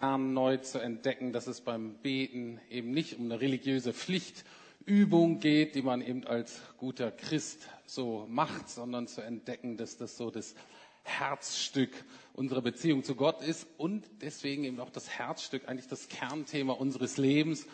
neu 0.00 0.58
zu 0.58 0.78
entdecken, 0.78 1.32
dass 1.32 1.46
es 1.46 1.60
beim 1.60 1.94
Beten 1.94 2.60
eben 2.70 2.90
nicht 2.90 3.18
um 3.18 3.24
eine 3.24 3.40
religiöse 3.40 3.92
Pflichtübung 3.92 5.40
geht, 5.40 5.74
die 5.74 5.82
man 5.82 6.00
eben 6.00 6.24
als 6.24 6.60
guter 6.76 7.10
Christ 7.10 7.68
so 7.86 8.26
macht, 8.28 8.68
sondern 8.68 9.08
zu 9.08 9.22
entdecken, 9.22 9.76
dass 9.76 9.96
das 9.96 10.16
so 10.16 10.30
das 10.30 10.54
Herzstück 11.02 11.90
unserer 12.34 12.62
Beziehung 12.62 13.02
zu 13.02 13.14
Gott 13.16 13.42
ist 13.42 13.66
und 13.78 14.08
deswegen 14.20 14.64
eben 14.64 14.78
auch 14.78 14.90
das 14.90 15.08
Herzstück, 15.08 15.68
eigentlich 15.68 15.88
das 15.88 16.08
Kernthema 16.08 16.74
unseres 16.74 17.16
Lebens. 17.16 17.64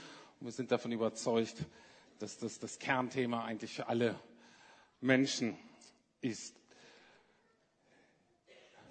Und 0.40 0.46
wir 0.46 0.52
sind 0.52 0.70
davon 0.70 0.92
überzeugt, 0.92 1.56
dass 2.20 2.38
das 2.38 2.58
das 2.58 2.78
Kernthema 2.78 3.44
eigentlich 3.44 3.74
für 3.74 3.88
alle 3.88 4.18
Menschen 5.00 5.56
ist. 6.20 6.56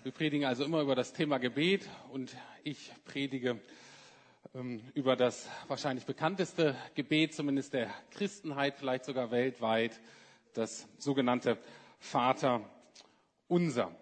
Wir 0.03 0.11
predigen 0.11 0.45
also 0.45 0.65
immer 0.65 0.81
über 0.81 0.95
das 0.95 1.13
Thema 1.13 1.37
Gebet 1.37 1.87
und 2.11 2.35
ich 2.65 2.91
predige 3.05 3.61
ähm, 4.53 4.81
über 4.95 5.15
das 5.15 5.47
wahrscheinlich 5.69 6.05
bekannteste 6.05 6.75
Gebet, 6.93 7.33
zumindest 7.33 7.73
der 7.73 7.89
Christenheit, 8.11 8.75
vielleicht 8.75 9.05
sogar 9.05 9.31
weltweit, 9.31 9.97
das 10.55 10.89
sogenannte 10.97 11.57
Vater 11.99 12.69
unser. 13.47 13.95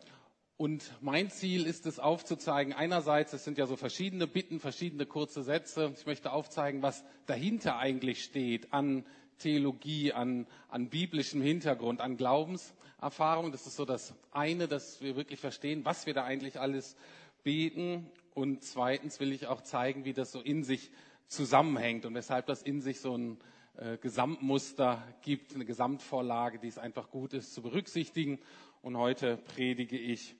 Und 0.57 0.91
mein 1.01 1.29
Ziel 1.29 1.67
ist 1.67 1.85
es 1.85 1.99
aufzuzeigen, 1.99 2.73
einerseits, 2.73 3.33
es 3.33 3.43
sind 3.43 3.59
ja 3.59 3.67
so 3.67 3.75
verschiedene 3.75 4.25
Bitten, 4.25 4.59
verschiedene 4.59 5.05
kurze 5.05 5.43
Sätze. 5.43 5.93
Ich 5.95 6.07
möchte 6.07 6.31
aufzeigen, 6.31 6.81
was 6.81 7.05
dahinter 7.27 7.77
eigentlich 7.77 8.23
steht 8.23 8.73
an 8.73 9.05
Theologie, 9.37 10.13
an, 10.13 10.47
an 10.67 10.89
biblischem 10.89 11.43
Hintergrund, 11.43 12.01
an 12.01 12.17
Glaubens. 12.17 12.73
Erfahrung. 13.01 13.51
Das 13.51 13.65
ist 13.65 13.75
so 13.75 13.85
das 13.85 14.13
eine, 14.31 14.67
dass 14.67 15.01
wir 15.01 15.15
wirklich 15.15 15.39
verstehen, 15.39 15.83
was 15.83 16.05
wir 16.05 16.13
da 16.13 16.23
eigentlich 16.23 16.59
alles 16.59 16.95
beten. 17.43 18.09
Und 18.33 18.63
zweitens 18.63 19.19
will 19.19 19.33
ich 19.33 19.47
auch 19.47 19.61
zeigen, 19.61 20.05
wie 20.05 20.13
das 20.13 20.31
so 20.31 20.39
in 20.39 20.63
sich 20.63 20.91
zusammenhängt 21.27 22.05
und 22.05 22.13
weshalb 22.13 22.45
das 22.45 22.61
in 22.61 22.81
sich 22.81 22.99
so 22.99 23.17
ein 23.17 23.37
äh, 23.77 23.97
Gesamtmuster 23.97 25.03
gibt, 25.21 25.55
eine 25.55 25.65
Gesamtvorlage, 25.65 26.59
die 26.59 26.67
es 26.67 26.77
einfach 26.77 27.09
gut 27.09 27.33
ist 27.33 27.53
zu 27.53 27.61
berücksichtigen. 27.61 28.39
Und 28.81 28.97
heute 28.97 29.37
predige 29.37 29.97
ich 29.97 30.35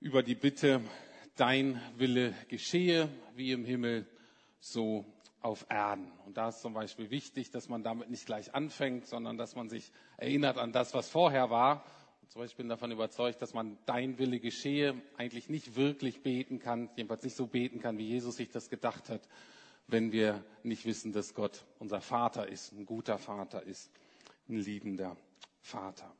über 0.00 0.22
die 0.22 0.34
Bitte, 0.34 0.80
dein 1.36 1.80
Wille 1.96 2.34
geschehe, 2.48 3.08
wie 3.34 3.52
im 3.52 3.64
Himmel, 3.64 4.06
so 4.60 5.04
auf 5.44 5.66
Erden. 5.68 6.10
Und 6.24 6.38
da 6.38 6.48
ist 6.48 6.62
zum 6.62 6.72
Beispiel 6.72 7.10
wichtig, 7.10 7.50
dass 7.50 7.68
man 7.68 7.82
damit 7.82 8.08
nicht 8.08 8.24
gleich 8.24 8.54
anfängt, 8.54 9.06
sondern 9.06 9.36
dass 9.36 9.54
man 9.54 9.68
sich 9.68 9.92
erinnert 10.16 10.56
an 10.56 10.72
das, 10.72 10.94
was 10.94 11.10
vorher 11.10 11.50
war. 11.50 11.84
Und 12.22 12.30
zum 12.30 12.40
Beispiel 12.40 12.62
bin 12.62 12.70
davon 12.70 12.90
überzeugt, 12.90 13.42
dass 13.42 13.52
man 13.52 13.76
dein 13.84 14.18
Wille 14.18 14.40
geschehe 14.40 15.00
eigentlich 15.18 15.50
nicht 15.50 15.76
wirklich 15.76 16.22
beten 16.22 16.60
kann, 16.60 16.88
jedenfalls 16.96 17.22
nicht 17.22 17.36
so 17.36 17.46
beten 17.46 17.78
kann, 17.78 17.98
wie 17.98 18.08
Jesus 18.08 18.36
sich 18.36 18.50
das 18.50 18.70
gedacht 18.70 19.10
hat, 19.10 19.20
wenn 19.86 20.12
wir 20.12 20.42
nicht 20.62 20.86
wissen, 20.86 21.12
dass 21.12 21.34
Gott 21.34 21.66
unser 21.78 22.00
Vater 22.00 22.48
ist, 22.48 22.72
ein 22.72 22.86
guter 22.86 23.18
Vater 23.18 23.62
ist, 23.64 23.90
ein 24.48 24.56
liebender 24.56 25.14
Vater. 25.60 26.10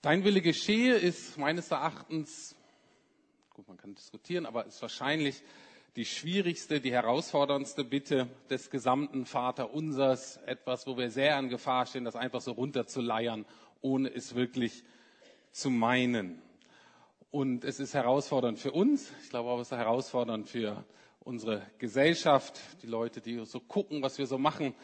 Dein 0.00 0.24
Wille 0.24 0.40
geschehe 0.40 0.94
ist 0.94 1.36
meines 1.36 1.70
Erachtens, 1.70 2.56
gut, 3.50 3.68
man 3.68 3.76
kann 3.76 3.94
diskutieren, 3.94 4.46
aber 4.46 4.64
ist 4.64 4.80
wahrscheinlich 4.80 5.42
die 5.96 6.04
schwierigste, 6.06 6.80
die 6.80 6.92
herausforderndste 6.92 7.84
Bitte 7.84 8.28
des 8.48 8.70
gesamten 8.70 9.26
Vaterunsers, 9.26 10.38
etwas, 10.46 10.86
wo 10.86 10.96
wir 10.96 11.10
sehr 11.10 11.36
an 11.36 11.50
Gefahr 11.50 11.84
stehen, 11.86 12.04
das 12.04 12.16
einfach 12.16 12.40
so 12.40 12.52
runterzuleiern, 12.52 13.44
ohne 13.82 14.08
es 14.08 14.34
wirklich 14.34 14.84
zu 15.50 15.68
meinen. 15.68 16.40
Und 17.30 17.64
es 17.64 17.78
ist 17.78 17.94
herausfordernd 17.94 18.58
für 18.58 18.72
uns, 18.72 19.12
ich 19.22 19.30
glaube 19.30 19.50
auch, 19.50 19.60
es 19.60 19.70
ist 19.70 19.76
herausfordernd 19.76 20.48
für 20.48 20.84
unsere 21.20 21.62
Gesellschaft, 21.78 22.58
die 22.82 22.86
Leute, 22.86 23.20
die 23.20 23.44
so 23.44 23.60
gucken, 23.60 24.02
was 24.02 24.18
wir 24.18 24.26
so 24.26 24.38
machen 24.38 24.74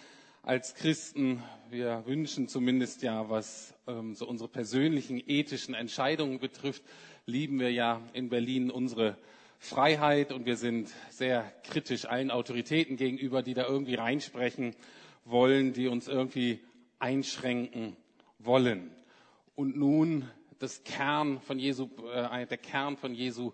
als 0.42 0.75
Christen. 0.75 1.42
Wir 1.70 2.05
wünschen 2.06 2.48
zumindest 2.48 3.02
ja, 3.02 3.29
was 3.29 3.75
ähm, 3.86 4.14
so 4.14 4.27
unsere 4.27 4.48
persönlichen 4.48 5.23
ethischen 5.27 5.75
Entscheidungen 5.75 6.39
betrifft, 6.39 6.83
lieben 7.27 7.61
wir 7.61 7.73
ja 7.73 8.01
in 8.13 8.29
Berlin 8.29 8.70
unsere 8.70 9.17
Freiheit 9.58 10.33
und 10.33 10.46
wir 10.46 10.57
sind 10.57 10.91
sehr 11.11 11.52
kritisch 11.64 12.05
allen 12.05 12.30
Autoritäten 12.30 12.96
gegenüber, 12.96 13.42
die 13.42 13.55
da 13.55 13.67
irgendwie 13.67 13.96
reinsprechen 13.96 14.74
wollen, 15.24 15.73
die 15.73 15.89
uns 15.89 16.08
irgendwie 16.08 16.61
einschränken 16.98 17.96
wollen. 18.39 18.91
Und 19.55 19.77
nun 19.77 20.29
das 20.58 20.85
Kern 20.85 21.41
von 21.41 21.58
Jesu, 21.58 21.89
äh, 22.13 22.46
der 22.46 22.58
Kern 22.58 22.96
von 22.96 23.14
Jesu 23.14 23.52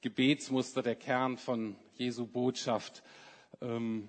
Gebetsmuster, 0.00 0.82
der 0.82 0.96
Kern 0.96 1.38
von 1.38 1.76
Jesu 1.94 2.26
Botschaft 2.26 3.02
ähm, 3.60 4.08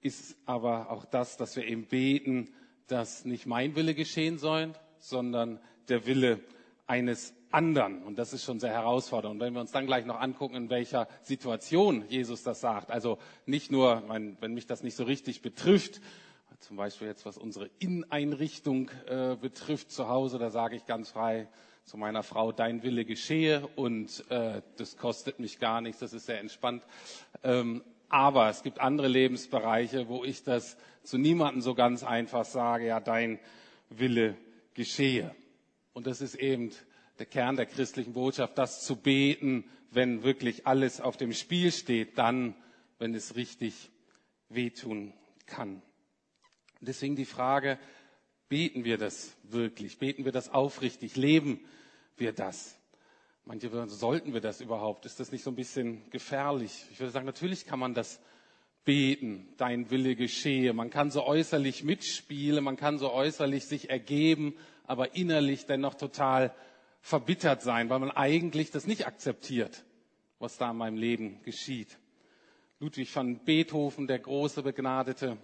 ist 0.00 0.36
aber 0.46 0.90
auch 0.90 1.04
das, 1.04 1.36
dass 1.36 1.56
wir 1.56 1.66
eben 1.66 1.86
beten, 1.86 2.54
dass 2.86 3.24
nicht 3.24 3.46
mein 3.46 3.74
Wille 3.76 3.94
geschehen 3.94 4.38
soll, 4.38 4.72
sondern 4.98 5.60
der 5.88 6.06
Wille 6.06 6.40
eines 6.90 7.34
anderen. 7.52 8.02
Und 8.02 8.18
das 8.18 8.32
ist 8.32 8.44
schon 8.44 8.58
sehr 8.58 8.72
herausfordernd. 8.72 9.34
Und 9.36 9.40
wenn 9.40 9.54
wir 9.54 9.60
uns 9.60 9.70
dann 9.70 9.86
gleich 9.86 10.04
noch 10.06 10.20
angucken, 10.20 10.56
in 10.56 10.70
welcher 10.70 11.06
Situation 11.22 12.04
Jesus 12.08 12.42
das 12.42 12.60
sagt, 12.60 12.90
also 12.90 13.18
nicht 13.46 13.70
nur, 13.70 14.02
wenn 14.08 14.54
mich 14.54 14.66
das 14.66 14.82
nicht 14.82 14.96
so 14.96 15.04
richtig 15.04 15.40
betrifft, 15.40 16.00
zum 16.58 16.76
Beispiel 16.76 17.06
jetzt 17.06 17.24
was 17.24 17.38
unsere 17.38 17.70
Inneneinrichtung 17.78 18.90
äh, 19.06 19.36
betrifft 19.36 19.92
zu 19.92 20.08
Hause, 20.08 20.38
da 20.38 20.50
sage 20.50 20.76
ich 20.76 20.84
ganz 20.84 21.10
frei 21.10 21.48
zu 21.84 21.96
meiner 21.96 22.22
Frau, 22.22 22.52
dein 22.52 22.82
Wille 22.82 23.04
geschehe 23.04 23.66
und 23.76 24.24
äh, 24.28 24.60
das 24.76 24.96
kostet 24.96 25.38
mich 25.38 25.58
gar 25.58 25.80
nichts, 25.80 26.00
das 26.00 26.12
ist 26.12 26.26
sehr 26.26 26.40
entspannt. 26.40 26.82
Ähm, 27.42 27.82
aber 28.08 28.50
es 28.50 28.62
gibt 28.62 28.80
andere 28.80 29.08
Lebensbereiche, 29.08 30.08
wo 30.08 30.24
ich 30.24 30.42
das 30.42 30.76
zu 31.04 31.16
niemandem 31.16 31.62
so 31.62 31.74
ganz 31.74 32.02
einfach 32.02 32.44
sage, 32.44 32.88
ja, 32.88 33.00
dein 33.00 33.38
Wille 33.88 34.36
geschehe. 34.74 35.34
Und 35.92 36.06
das 36.06 36.20
ist 36.20 36.34
eben 36.34 36.70
der 37.18 37.26
Kern 37.26 37.56
der 37.56 37.66
christlichen 37.66 38.12
Botschaft, 38.12 38.56
das 38.56 38.84
zu 38.84 38.96
beten, 38.96 39.64
wenn 39.90 40.22
wirklich 40.22 40.66
alles 40.66 41.00
auf 41.00 41.16
dem 41.16 41.32
Spiel 41.32 41.72
steht, 41.72 42.16
dann, 42.16 42.54
wenn 42.98 43.14
es 43.14 43.36
richtig 43.36 43.90
wehtun 44.48 45.12
kann. 45.46 45.82
Deswegen 46.80 47.16
die 47.16 47.24
Frage, 47.24 47.78
beten 48.48 48.84
wir 48.84 48.96
das 48.98 49.36
wirklich? 49.42 49.98
Beten 49.98 50.24
wir 50.24 50.32
das 50.32 50.48
aufrichtig? 50.48 51.16
Leben 51.16 51.60
wir 52.16 52.32
das? 52.32 52.78
Manche 53.44 53.72
würden, 53.72 53.88
sollten 53.88 54.32
wir 54.32 54.40
das 54.40 54.60
überhaupt? 54.60 55.06
Ist 55.06 55.20
das 55.20 55.32
nicht 55.32 55.42
so 55.42 55.50
ein 55.50 55.56
bisschen 55.56 56.08
gefährlich? 56.10 56.86
Ich 56.92 57.00
würde 57.00 57.10
sagen, 57.10 57.26
natürlich 57.26 57.66
kann 57.66 57.78
man 57.78 57.94
das 57.94 58.20
beten, 58.84 59.48
dein 59.56 59.90
Wille 59.90 60.16
geschehe. 60.16 60.72
Man 60.72 60.90
kann 60.90 61.10
so 61.10 61.24
äußerlich 61.24 61.84
mitspielen, 61.84 62.64
man 62.64 62.76
kann 62.76 62.98
so 62.98 63.12
äußerlich 63.12 63.66
sich 63.66 63.90
ergeben, 63.90 64.54
aber 64.90 65.14
innerlich 65.14 65.66
dennoch 65.66 65.94
total 65.94 66.52
verbittert 67.00 67.62
sein, 67.62 67.88
weil 67.88 68.00
man 68.00 68.10
eigentlich 68.10 68.72
das 68.72 68.88
nicht 68.88 69.06
akzeptiert, 69.06 69.84
was 70.40 70.58
da 70.58 70.72
in 70.72 70.76
meinem 70.78 70.96
Leben 70.96 71.40
geschieht. 71.44 71.96
Ludwig 72.80 73.14
van 73.14 73.38
Beethoven, 73.44 74.08
der 74.08 74.18
große 74.18 74.64
begnadete 74.64 75.36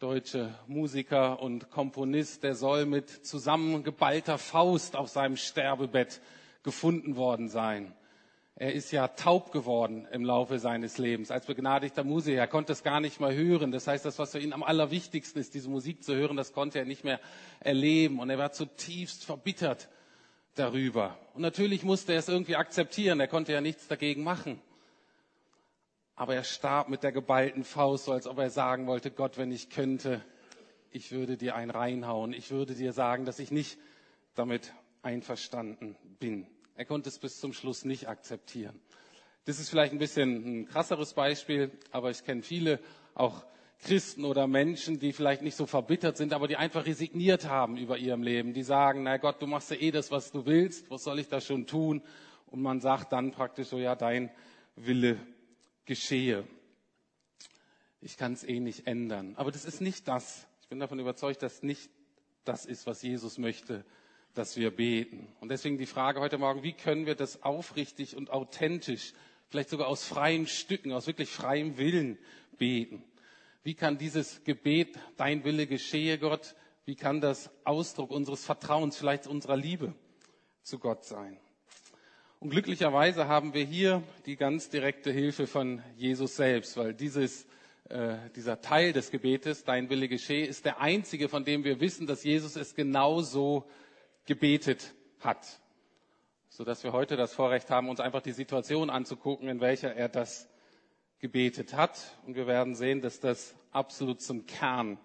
deutsche 0.00 0.54
Musiker 0.66 1.40
und 1.40 1.70
Komponist, 1.70 2.42
der 2.42 2.54
soll 2.54 2.84
mit 2.84 3.08
zusammengeballter 3.08 4.36
Faust 4.36 4.96
auf 4.96 5.08
seinem 5.08 5.38
Sterbebett 5.38 6.20
gefunden 6.62 7.16
worden 7.16 7.48
sein. 7.48 7.94
Er 8.56 8.72
ist 8.72 8.92
ja 8.92 9.08
taub 9.08 9.50
geworden 9.50 10.06
im 10.12 10.24
Laufe 10.24 10.60
seines 10.60 10.98
Lebens 10.98 11.32
als 11.32 11.46
begnadigter 11.46 12.04
Musiker. 12.04 12.38
Er 12.38 12.46
konnte 12.46 12.72
es 12.72 12.84
gar 12.84 13.00
nicht 13.00 13.18
mehr 13.18 13.34
hören. 13.34 13.72
Das 13.72 13.88
heißt, 13.88 14.04
das, 14.04 14.20
was 14.20 14.30
für 14.30 14.38
ihn 14.38 14.52
am 14.52 14.62
allerwichtigsten 14.62 15.40
ist, 15.40 15.54
diese 15.54 15.68
Musik 15.68 16.04
zu 16.04 16.14
hören, 16.14 16.36
das 16.36 16.52
konnte 16.52 16.78
er 16.78 16.84
nicht 16.84 17.02
mehr 17.02 17.18
erleben. 17.58 18.20
Und 18.20 18.30
er 18.30 18.38
war 18.38 18.52
zutiefst 18.52 19.24
verbittert 19.24 19.88
darüber. 20.54 21.18
Und 21.34 21.42
natürlich 21.42 21.82
musste 21.82 22.12
er 22.12 22.20
es 22.20 22.28
irgendwie 22.28 22.54
akzeptieren, 22.54 23.18
er 23.18 23.26
konnte 23.26 23.52
ja 23.52 23.60
nichts 23.60 23.88
dagegen 23.88 24.22
machen. 24.22 24.60
Aber 26.14 26.36
er 26.36 26.44
starb 26.44 26.88
mit 26.88 27.02
der 27.02 27.10
geballten 27.10 27.64
Faust, 27.64 28.04
so 28.04 28.12
als 28.12 28.28
ob 28.28 28.38
er 28.38 28.50
sagen 28.50 28.86
wollte, 28.86 29.10
Gott, 29.10 29.36
wenn 29.36 29.50
ich 29.50 29.68
könnte, 29.68 30.24
ich 30.92 31.10
würde 31.10 31.36
dir 31.36 31.56
einen 31.56 31.72
reinhauen. 31.72 32.32
Ich 32.32 32.52
würde 32.52 32.74
dir 32.74 32.92
sagen, 32.92 33.24
dass 33.24 33.40
ich 33.40 33.50
nicht 33.50 33.78
damit 34.36 34.72
einverstanden 35.02 35.96
bin. 36.20 36.46
Er 36.76 36.84
konnte 36.84 37.08
es 37.08 37.18
bis 37.18 37.38
zum 37.40 37.52
Schluss 37.52 37.84
nicht 37.84 38.08
akzeptieren. 38.08 38.80
Das 39.44 39.60
ist 39.60 39.68
vielleicht 39.68 39.92
ein 39.92 39.98
bisschen 39.98 40.62
ein 40.62 40.66
krasseres 40.66 41.14
Beispiel, 41.14 41.70
aber 41.90 42.10
ich 42.10 42.24
kenne 42.24 42.42
viele, 42.42 42.80
auch 43.14 43.44
Christen 43.80 44.24
oder 44.24 44.46
Menschen, 44.46 44.98
die 44.98 45.12
vielleicht 45.12 45.42
nicht 45.42 45.56
so 45.56 45.66
verbittert 45.66 46.16
sind, 46.16 46.32
aber 46.32 46.48
die 46.48 46.56
einfach 46.56 46.86
resigniert 46.86 47.46
haben 47.48 47.76
über 47.76 47.98
ihrem 47.98 48.22
Leben. 48.22 48.54
Die 48.54 48.62
sagen, 48.62 49.02
na 49.02 49.18
Gott, 49.18 49.42
du 49.42 49.46
machst 49.46 49.70
ja 49.70 49.76
eh 49.76 49.90
das, 49.90 50.10
was 50.10 50.32
du 50.32 50.46
willst, 50.46 50.90
was 50.90 51.04
soll 51.04 51.18
ich 51.18 51.28
da 51.28 51.40
schon 51.40 51.66
tun? 51.66 52.02
Und 52.46 52.62
man 52.62 52.80
sagt 52.80 53.12
dann 53.12 53.30
praktisch 53.32 53.68
so, 53.68 53.78
ja, 53.78 53.94
dein 53.94 54.30
Wille 54.76 55.18
geschehe. 55.84 56.46
Ich 58.00 58.16
kann 58.16 58.32
es 58.32 58.44
eh 58.44 58.60
nicht 58.60 58.86
ändern. 58.86 59.34
Aber 59.36 59.50
das 59.50 59.64
ist 59.64 59.80
nicht 59.80 60.08
das. 60.08 60.46
Ich 60.62 60.68
bin 60.68 60.78
davon 60.78 60.98
überzeugt, 60.98 61.42
dass 61.42 61.62
nicht 61.62 61.90
das 62.44 62.64
ist, 62.64 62.86
was 62.86 63.02
Jesus 63.02 63.38
möchte, 63.38 63.84
dass 64.34 64.56
wir 64.56 64.70
beten. 64.70 65.28
Und 65.40 65.50
deswegen 65.50 65.78
die 65.78 65.86
Frage 65.86 66.20
heute 66.20 66.38
Morgen, 66.38 66.62
wie 66.62 66.72
können 66.72 67.06
wir 67.06 67.14
das 67.14 67.42
aufrichtig 67.42 68.16
und 68.16 68.30
authentisch 68.30 69.12
vielleicht 69.48 69.70
sogar 69.70 69.86
aus 69.86 70.04
freien 70.04 70.46
Stücken, 70.46 70.92
aus 70.92 71.06
wirklich 71.06 71.30
freiem 71.30 71.78
Willen 71.78 72.18
beten. 72.58 73.04
Wie 73.62 73.74
kann 73.74 73.98
dieses 73.98 74.42
Gebet, 74.44 74.98
dein 75.16 75.44
Wille 75.44 75.66
geschehe, 75.66 76.18
Gott, 76.18 76.54
wie 76.84 76.96
kann 76.96 77.20
das 77.20 77.50
Ausdruck 77.64 78.10
unseres 78.10 78.44
Vertrauens, 78.44 78.96
vielleicht 78.96 79.26
unserer 79.26 79.56
Liebe 79.56 79.94
zu 80.62 80.78
Gott 80.78 81.04
sein? 81.04 81.38
Und 82.40 82.50
glücklicherweise 82.50 83.26
haben 83.26 83.54
wir 83.54 83.64
hier 83.64 84.02
die 84.26 84.36
ganz 84.36 84.68
direkte 84.68 85.10
Hilfe 85.10 85.46
von 85.46 85.82
Jesus 85.96 86.36
selbst, 86.36 86.76
weil 86.76 86.92
dieses, 86.92 87.46
äh, 87.88 88.16
dieser 88.36 88.60
Teil 88.60 88.92
des 88.92 89.10
Gebetes, 89.10 89.64
dein 89.64 89.88
Wille 89.88 90.08
geschehe, 90.08 90.44
ist 90.44 90.66
der 90.66 90.80
einzige, 90.80 91.28
von 91.28 91.44
dem 91.44 91.64
wir 91.64 91.80
wissen, 91.80 92.06
dass 92.06 92.24
Jesus 92.24 92.56
es 92.56 92.74
genauso 92.74 93.64
gebetet 94.24 94.94
hat. 95.20 95.60
Sodass 96.48 96.84
wir 96.84 96.92
heute 96.92 97.16
das 97.16 97.34
Vorrecht 97.34 97.70
haben, 97.70 97.88
uns 97.88 98.00
einfach 98.00 98.22
die 98.22 98.32
Situation 98.32 98.90
anzugucken, 98.90 99.48
in 99.48 99.60
welcher 99.60 99.94
er 99.94 100.08
das 100.08 100.48
gebetet 101.18 101.74
hat. 101.74 102.16
Und 102.26 102.36
wir 102.36 102.46
werden 102.46 102.74
sehen, 102.74 103.00
dass 103.00 103.20
das 103.20 103.54
absolut 103.72 104.20
zum 104.20 104.46
Kern 104.46 104.98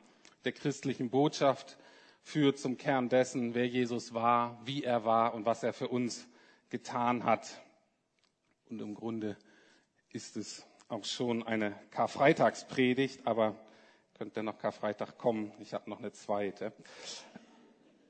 der 0.45 0.51
christlichen 0.51 1.09
Botschaft 1.09 1.77
führt, 2.21 2.59
zum 2.59 2.77
Kern 2.77 3.09
dessen, 3.09 3.55
wer 3.55 3.67
Jesus 3.67 4.13
war, 4.13 4.59
wie 4.65 4.83
er 4.83 5.05
war 5.05 5.33
und 5.33 5.45
was 5.45 5.63
er 5.63 5.73
für 5.73 5.87
uns 5.87 6.27
getan 6.69 7.23
hat. 7.23 7.61
Und 8.69 8.81
im 8.81 8.93
Grunde 8.93 9.35
ist 10.11 10.37
es 10.37 10.65
auch 10.87 11.05
schon 11.05 11.43
eine 11.45 11.73
Karfreitagspredigt, 11.91 13.25
aber 13.25 13.55
könnte 14.15 14.43
noch 14.43 14.57
Karfreitag 14.57 15.17
kommen. 15.17 15.51
Ich 15.59 15.73
habe 15.73 15.89
noch 15.89 15.99
eine 15.99 16.11
zweite. 16.11 16.73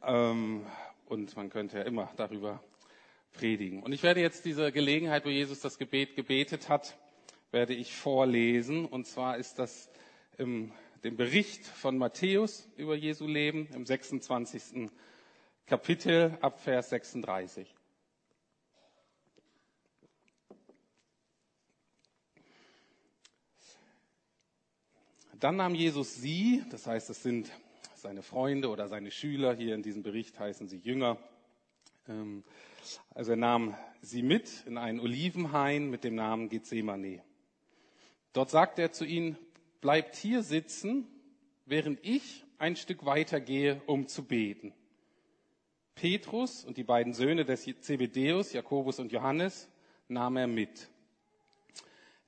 Ähm, 0.02 0.66
und 1.10 1.36
man 1.36 1.50
könnte 1.50 1.80
ja 1.80 1.84
immer 1.84 2.12
darüber 2.16 2.64
predigen. 3.34 3.84
Und 3.84 3.92
ich 3.92 4.04
werde 4.04 4.22
jetzt 4.22 4.46
diese 4.46 4.72
Gelegenheit, 4.72 5.26
wo 5.26 5.30
Jesus 5.30 5.60
das 5.60 5.78
Gebet 5.78 6.16
gebetet 6.16 6.70
hat, 6.70 6.98
werde 7.52 7.74
ich 7.74 7.94
vorlesen. 7.96 8.86
Und 8.86 9.08
zwar 9.08 9.38
ist 9.38 9.60
das 9.60 9.90
im 10.38 10.72
dem 11.04 11.16
Bericht 11.16 11.66
von 11.66 11.98
Matthäus 11.98 12.68
über 12.76 12.96
Jesu 12.96 13.26
Leben 13.26 13.68
im 13.74 13.86
26. 13.86 14.90
Kapitel 15.66 16.38
ab 16.42 16.60
Vers 16.62 16.90
36. 16.90 17.74
Dann 25.40 25.56
nahm 25.56 25.74
Jesus 25.74 26.16
sie, 26.16 26.66
das 26.70 26.86
heißt, 26.86 27.10
es 27.10 27.24
sind 27.24 27.50
seine 28.02 28.24
Freunde 28.24 28.70
oder 28.70 28.88
seine 28.88 29.12
Schüler, 29.12 29.54
hier 29.54 29.76
in 29.76 29.84
diesem 29.84 30.04
Bericht 30.04 30.40
heißen 30.40 30.68
sie 30.68 30.78
Jünger. 30.78 31.18
Ähm, 32.08 32.44
also 33.14 33.32
er 33.32 33.38
nahm 33.38 33.76
sie 34.02 34.22
mit 34.22 34.64
in 34.66 34.78
einen 34.78 35.00
Olivenhain 35.00 35.90
mit 35.90 36.04
dem 36.04 36.16
Namen 36.16 36.50
Gethsemane. 36.50 37.22
Dort 38.34 38.50
sagte 38.50 38.82
er 38.82 38.92
zu 38.92 39.06
ihnen, 39.06 39.38
bleibt 39.82 40.16
hier 40.16 40.44
sitzen, 40.44 41.08
während 41.66 42.00
ich 42.06 42.46
ein 42.58 42.76
Stück 42.76 43.06
weiter 43.06 43.40
gehe, 43.40 43.82
um 43.86 44.08
zu 44.08 44.24
beten. 44.26 44.74
Petrus 45.96 46.64
und 46.64 46.78
die 46.78 46.84
beiden 46.84 47.14
Söhne 47.14 47.44
des 47.44 47.70
Zebedeus, 47.82 48.54
Jakobus 48.54 49.00
und 49.00 49.12
Johannes, 49.12 49.70
nahm 50.08 50.38
er 50.38 50.48
mit. 50.48 50.90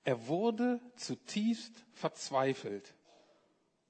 Er 0.04 0.28
wurde 0.28 0.82
zutiefst 0.96 1.86
verzweifelt 1.94 2.94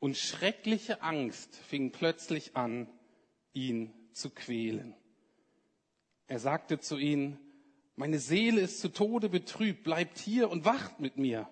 und 0.01 0.17
schreckliche 0.17 1.03
Angst 1.03 1.55
fing 1.55 1.91
plötzlich 1.91 2.57
an, 2.57 2.89
ihn 3.53 3.93
zu 4.13 4.31
quälen. 4.31 4.95
Er 6.27 6.39
sagte 6.39 6.79
zu 6.79 6.97
ihnen, 6.97 7.37
meine 7.95 8.17
Seele 8.17 8.61
ist 8.61 8.81
zu 8.81 8.89
Tode 8.89 9.29
betrübt, 9.29 9.83
bleibt 9.83 10.17
hier 10.17 10.49
und 10.49 10.65
wacht 10.65 10.99
mit 10.99 11.17
mir. 11.17 11.47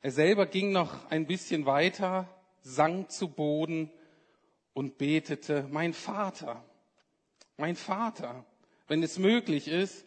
Er 0.00 0.12
selber 0.12 0.46
ging 0.46 0.72
noch 0.72 1.10
ein 1.10 1.26
bisschen 1.26 1.66
weiter, 1.66 2.26
sank 2.62 3.10
zu 3.10 3.28
Boden 3.28 3.90
und 4.72 4.96
betete, 4.96 5.68
mein 5.70 5.92
Vater, 5.92 6.64
mein 7.58 7.76
Vater, 7.76 8.46
wenn 8.88 9.02
es 9.02 9.18
möglich 9.18 9.68
ist, 9.68 10.06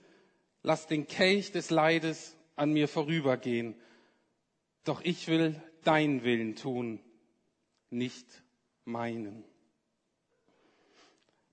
lass 0.63 0.88
den 0.88 1.06
Kelch 1.06 1.51
des 1.51 1.69
Leides 1.69 2.36
an 2.56 2.74
mir 2.74 2.88
vorübergehen. 2.88 3.75
Doch 4.83 5.01
ich 5.01 5.27
will 5.27 5.62
deinen 5.88 6.24
Willen 6.24 6.56
tun, 6.56 7.00
nicht 7.89 8.44
meinen. 8.85 9.44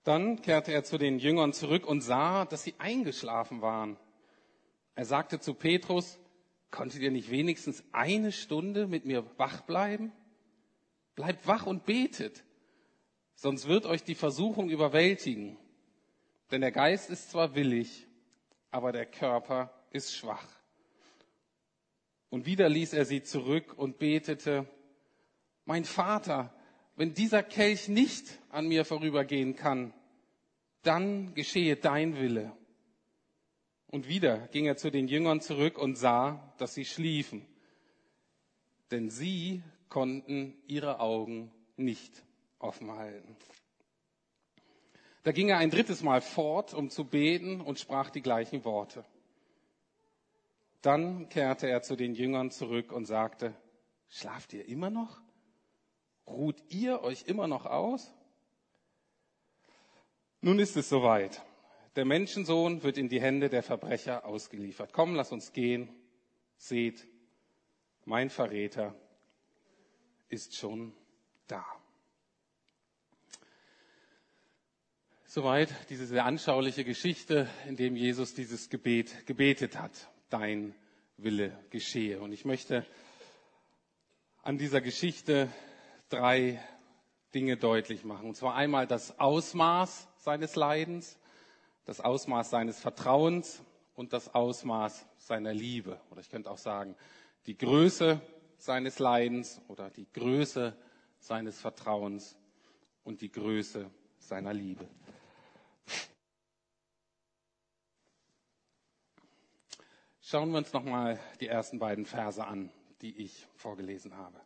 Dann 0.04 0.40
kehrte 0.42 0.72
er 0.72 0.84
zu 0.84 0.98
den 0.98 1.18
Jüngern 1.18 1.52
zurück 1.52 1.86
und 1.86 2.00
sah, 2.00 2.44
dass 2.46 2.62
sie 2.62 2.74
eingeschlafen 2.78 3.60
waren. 3.60 3.96
Er 4.94 5.04
sagte 5.04 5.40
zu 5.40 5.54
Petrus, 5.54 6.18
Konntet 6.70 7.02
ihr 7.02 7.10
nicht 7.10 7.30
wenigstens 7.30 7.82
eine 7.92 8.30
Stunde 8.30 8.86
mit 8.86 9.04
mir 9.04 9.26
wach 9.38 9.62
bleiben? 9.62 10.12
Bleibt 11.16 11.46
wach 11.46 11.66
und 11.66 11.84
betet, 11.84 12.44
sonst 13.34 13.66
wird 13.66 13.86
euch 13.86 14.04
die 14.04 14.14
Versuchung 14.14 14.70
überwältigen. 14.70 15.58
Denn 16.50 16.60
der 16.60 16.72
Geist 16.72 17.10
ist 17.10 17.30
zwar 17.30 17.54
willig, 17.54 18.06
aber 18.70 18.92
der 18.92 19.06
Körper 19.06 19.72
ist 19.90 20.14
schwach. 20.14 20.59
Und 22.30 22.46
wieder 22.46 22.68
ließ 22.68 22.92
er 22.94 23.04
sie 23.04 23.22
zurück 23.22 23.74
und 23.76 23.98
betete, 23.98 24.66
mein 25.64 25.84
Vater, 25.84 26.54
wenn 26.96 27.12
dieser 27.12 27.42
Kelch 27.42 27.88
nicht 27.88 28.38
an 28.50 28.68
mir 28.68 28.84
vorübergehen 28.84 29.56
kann, 29.56 29.92
dann 30.82 31.34
geschehe 31.34 31.76
dein 31.76 32.16
Wille. 32.16 32.52
Und 33.88 34.08
wieder 34.08 34.46
ging 34.48 34.66
er 34.66 34.76
zu 34.76 34.90
den 34.90 35.08
Jüngern 35.08 35.40
zurück 35.40 35.76
und 35.76 35.96
sah, 35.96 36.54
dass 36.58 36.74
sie 36.74 36.84
schliefen, 36.84 37.44
denn 38.92 39.10
sie 39.10 39.62
konnten 39.88 40.54
ihre 40.68 41.00
Augen 41.00 41.50
nicht 41.76 42.22
offen 42.60 42.92
halten. 42.92 43.36
Da 45.24 45.32
ging 45.32 45.48
er 45.48 45.58
ein 45.58 45.70
drittes 45.70 46.02
Mal 46.02 46.20
fort, 46.20 46.72
um 46.72 46.88
zu 46.88 47.04
beten 47.04 47.60
und 47.60 47.78
sprach 47.78 48.10
die 48.10 48.22
gleichen 48.22 48.64
Worte. 48.64 49.04
Dann 50.82 51.28
kehrte 51.28 51.68
er 51.68 51.82
zu 51.82 51.96
den 51.96 52.14
Jüngern 52.14 52.50
zurück 52.50 52.92
und 52.92 53.04
sagte, 53.04 53.54
schlaft 54.08 54.52
ihr 54.52 54.66
immer 54.66 54.90
noch? 54.90 55.20
Ruht 56.26 56.62
ihr 56.68 57.02
euch 57.02 57.24
immer 57.26 57.48
noch 57.48 57.66
aus? 57.66 58.12
Nun 60.40 60.58
ist 60.58 60.76
es 60.76 60.88
soweit. 60.88 61.42
Der 61.96 62.04
Menschensohn 62.04 62.82
wird 62.82 62.96
in 62.96 63.08
die 63.08 63.20
Hände 63.20 63.50
der 63.50 63.62
Verbrecher 63.62 64.24
ausgeliefert. 64.24 64.92
Komm, 64.92 65.14
lass 65.14 65.32
uns 65.32 65.52
gehen. 65.52 65.90
Seht, 66.56 67.06
mein 68.04 68.30
Verräter 68.30 68.94
ist 70.28 70.56
schon 70.56 70.94
da. 71.46 71.64
Soweit 75.26 75.74
diese 75.90 76.06
sehr 76.06 76.24
anschauliche 76.24 76.84
Geschichte, 76.84 77.48
in 77.66 77.76
dem 77.76 77.96
Jesus 77.96 78.34
dieses 78.34 78.70
Gebet 78.70 79.26
gebetet 79.26 79.78
hat. 79.78 80.10
Dein 80.30 80.74
Wille 81.16 81.52
geschehe. 81.70 82.20
Und 82.20 82.32
ich 82.32 82.44
möchte 82.44 82.86
an 84.42 84.56
dieser 84.58 84.80
Geschichte 84.80 85.48
drei 86.08 86.60
Dinge 87.34 87.56
deutlich 87.56 88.04
machen. 88.04 88.28
Und 88.28 88.36
zwar 88.36 88.54
einmal 88.54 88.86
das 88.86 89.18
Ausmaß 89.20 90.08
seines 90.16 90.56
Leidens, 90.56 91.18
das 91.84 92.00
Ausmaß 92.00 92.50
seines 92.50 92.80
Vertrauens 92.80 93.62
und 93.94 94.12
das 94.12 94.34
Ausmaß 94.34 95.06
seiner 95.18 95.52
Liebe. 95.52 96.00
Oder 96.10 96.20
ich 96.20 96.30
könnte 96.30 96.50
auch 96.50 96.58
sagen, 96.58 96.96
die 97.46 97.56
Größe 97.56 98.20
seines 98.56 98.98
Leidens 98.98 99.60
oder 99.68 99.90
die 99.90 100.06
Größe 100.12 100.76
seines 101.18 101.60
Vertrauens 101.60 102.36
und 103.04 103.20
die 103.20 103.30
Größe 103.30 103.90
seiner 104.18 104.52
Liebe. 104.52 104.86
Schauen 110.30 110.52
wir 110.52 110.58
uns 110.58 110.72
nochmal 110.72 111.18
die 111.40 111.48
ersten 111.48 111.80
beiden 111.80 112.06
Verse 112.06 112.46
an, 112.46 112.70
die 113.02 113.20
ich 113.20 113.48
vorgelesen 113.56 114.16
habe. 114.16 114.40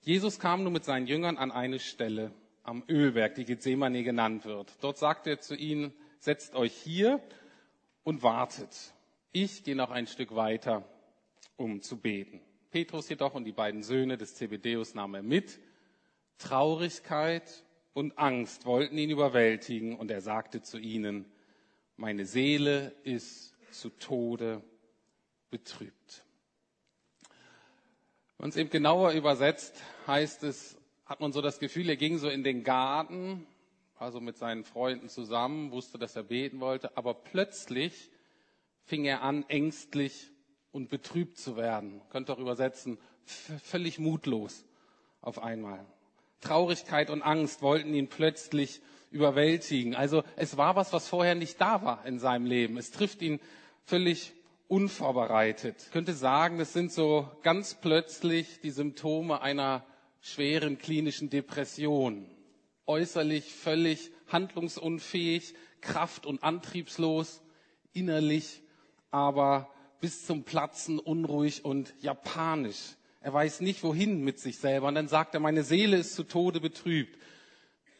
Jesus 0.00 0.38
kam 0.38 0.62
nun 0.62 0.72
mit 0.72 0.84
seinen 0.84 1.08
Jüngern 1.08 1.38
an 1.38 1.50
eine 1.50 1.80
Stelle 1.80 2.30
am 2.62 2.84
Ölberg, 2.88 3.34
die 3.34 3.44
Gethsemane 3.44 4.04
genannt 4.04 4.44
wird. 4.44 4.72
Dort 4.80 4.96
sagte 4.96 5.30
er 5.30 5.40
zu 5.40 5.56
ihnen, 5.56 5.92
setzt 6.20 6.54
euch 6.54 6.72
hier 6.72 7.20
und 8.04 8.22
wartet. 8.22 8.94
Ich 9.32 9.64
gehe 9.64 9.74
noch 9.74 9.90
ein 9.90 10.06
Stück 10.06 10.36
weiter, 10.36 10.88
um 11.56 11.82
zu 11.82 11.96
beten. 11.96 12.40
Petrus 12.70 13.08
jedoch 13.08 13.34
und 13.34 13.42
die 13.42 13.50
beiden 13.50 13.82
Söhne 13.82 14.18
des 14.18 14.36
Zebedeus 14.36 14.94
nahm 14.94 15.16
er 15.16 15.24
mit. 15.24 15.58
Traurigkeit 16.38 17.64
und 17.92 18.16
Angst 18.18 18.66
wollten 18.66 18.96
ihn 18.96 19.10
überwältigen 19.10 19.96
und 19.96 20.12
er 20.12 20.20
sagte 20.20 20.62
zu 20.62 20.78
ihnen, 20.78 21.24
meine 21.96 22.24
Seele 22.24 22.94
ist 23.02 23.56
zu 23.72 23.90
Tode 23.90 24.62
betrübt. 25.50 26.24
Wenn 28.36 28.44
man 28.44 28.50
es 28.50 28.56
eben 28.56 28.70
genauer 28.70 29.12
übersetzt, 29.12 29.82
heißt 30.06 30.44
es, 30.44 30.76
hat 31.06 31.20
man 31.20 31.32
so 31.32 31.40
das 31.40 31.58
Gefühl, 31.58 31.88
er 31.88 31.96
ging 31.96 32.18
so 32.18 32.28
in 32.28 32.44
den 32.44 32.64
Garten 32.64 33.46
also 33.98 34.20
mit 34.20 34.36
seinen 34.36 34.64
Freunden 34.64 35.08
zusammen, 35.08 35.72
wusste, 35.72 35.98
dass 35.98 36.16
er 36.16 36.22
beten 36.22 36.60
wollte, 36.60 36.96
aber 36.96 37.14
plötzlich 37.14 38.10
fing 38.84 39.04
er 39.04 39.22
an, 39.22 39.44
ängstlich 39.48 40.30
und 40.72 40.88
betrübt 40.88 41.38
zu 41.38 41.56
werden. 41.56 42.00
Könnt 42.10 42.30
auch 42.30 42.38
übersetzen, 42.38 42.98
völlig 43.24 43.98
mutlos 43.98 44.64
auf 45.20 45.42
einmal. 45.42 45.84
Traurigkeit 46.40 47.10
und 47.10 47.22
Angst 47.22 47.62
wollten 47.62 47.92
ihn 47.92 48.08
plötzlich 48.08 48.80
überwältigen. 49.10 49.96
Also 49.96 50.22
es 50.36 50.56
war 50.56 50.76
was, 50.76 50.92
was 50.92 51.08
vorher 51.08 51.34
nicht 51.34 51.60
da 51.60 51.82
war 51.82 52.06
in 52.06 52.18
seinem 52.18 52.46
Leben. 52.46 52.76
Es 52.76 52.92
trifft 52.92 53.20
ihn 53.22 53.40
völlig 53.84 54.32
unvorbereitet. 54.68 55.76
Ich 55.86 55.90
könnte 55.90 56.12
sagen, 56.12 56.60
es 56.60 56.72
sind 56.72 56.92
so 56.92 57.28
ganz 57.42 57.74
plötzlich 57.74 58.60
die 58.60 58.70
Symptome 58.70 59.40
einer 59.40 59.84
schweren 60.20 60.78
klinischen 60.78 61.30
Depression. 61.30 62.26
Äußerlich 62.86 63.52
völlig 63.52 64.10
handlungsunfähig, 64.28 65.54
kraft- 65.80 66.26
und 66.26 66.42
antriebslos, 66.42 67.42
innerlich 67.92 68.62
aber 69.10 69.70
bis 70.00 70.26
zum 70.26 70.44
Platzen 70.44 70.98
unruhig 70.98 71.64
und 71.64 71.94
japanisch. 72.00 72.96
Er 73.20 73.32
weiß 73.32 73.60
nicht, 73.60 73.82
wohin 73.82 74.22
mit 74.22 74.38
sich 74.38 74.58
selber. 74.58 74.88
Und 74.88 74.94
dann 74.94 75.08
sagt 75.08 75.34
er, 75.34 75.40
meine 75.40 75.64
Seele 75.64 75.96
ist 75.96 76.14
zu 76.14 76.24
Tode 76.24 76.60
betrübt. 76.60 77.18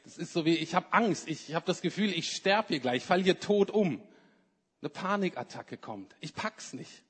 Das 0.05 0.17
ist 0.17 0.33
so 0.33 0.45
wie, 0.45 0.55
ich 0.55 0.75
habe 0.75 0.93
Angst, 0.93 1.29
ich 1.29 1.55
habe 1.55 1.67
das 1.67 1.83
Gefühl, 1.83 2.13
ich 2.13 2.33
sterbe 2.33 2.69
hier 2.69 2.81
gleich, 2.81 2.99
ich 2.99 3.05
falle 3.05 3.23
hier 3.23 3.41
tot 3.41 3.71
um. 3.71 4.01
Eine 4.81 4.91
Panikattacke 4.91 5.77
kommt. 5.77 6.15
Ich 6.21 6.35
pack's 6.35 6.73
nicht. 6.73 7.03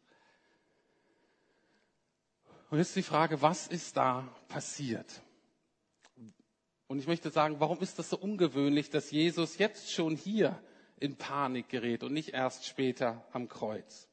Und 2.71 2.79
jetzt 2.79 2.97
die 2.97 3.03
Frage, 3.03 3.41
was 3.41 3.67
ist 3.67 3.97
da 3.97 4.29
passiert? 4.49 5.23
Und 6.87 6.99
ich 6.99 7.07
möchte 7.07 7.31
sagen, 7.31 7.61
warum 7.61 7.81
ist 7.81 7.99
das 7.99 8.11
so 8.11 8.19
ungewöhnlich, 8.19 8.91
dass 8.91 9.11
Jesus 9.11 9.59
jetzt 9.59 9.93
schon 9.93 10.17
hier 10.17 10.59
in 10.97 11.17
Panik 11.17 11.69
gerät 11.69 12.03
und 12.03 12.13
nicht 12.13 12.31
erst 12.31 12.67
später 12.67 13.25
am 13.33 13.49
Kreuz? 13.49 14.09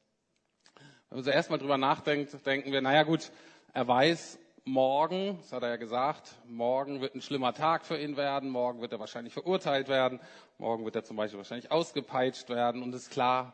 Wenn 1.10 1.18
man 1.18 1.24
so 1.24 1.32
erstmal 1.32 1.60
drüber 1.60 1.78
nachdenkt, 1.78 2.46
denken 2.46 2.72
wir, 2.74 2.82
naja 2.82 3.04
gut, 3.04 3.32
er 3.74 3.88
weiß, 3.88 4.40
morgen, 4.66 5.38
das 5.42 5.54
hat 5.54 5.62
er 5.62 5.70
ja 5.70 5.76
gesagt, 5.76 6.36
morgen 6.48 7.00
wird 7.00 7.14
ein 7.14 7.22
schlimmer 7.22 7.54
Tag 7.54 7.86
für 7.86 8.00
ihn 8.00 8.18
werden, 8.18 8.50
morgen 8.50 8.82
wird 8.82 8.92
er 8.92 9.00
wahrscheinlich 9.00 9.34
verurteilt 9.34 9.88
werden, 9.88 10.20
morgen 10.58 10.84
wird 10.86 10.96
er 10.96 11.04
zum 11.04 11.16
Beispiel 11.16 11.38
wahrscheinlich 11.38 11.72
ausgepeitscht 11.72 12.50
werden 12.50 12.82
und 12.82 12.94
ist 12.94 13.12
klar, 13.12 13.54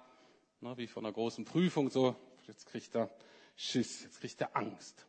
ne, 0.61 0.75
wie 0.77 0.87
von 0.87 1.05
einer 1.05 1.13
großen 1.13 1.43
Prüfung 1.43 1.89
so, 1.89 2.15
jetzt 2.47 2.65
kriegt 2.65 2.95
er 2.95 3.09
Schiss, 3.57 4.03
jetzt 4.03 4.21
kriegt 4.21 4.39
er 4.39 4.55
Angst. 4.55 5.05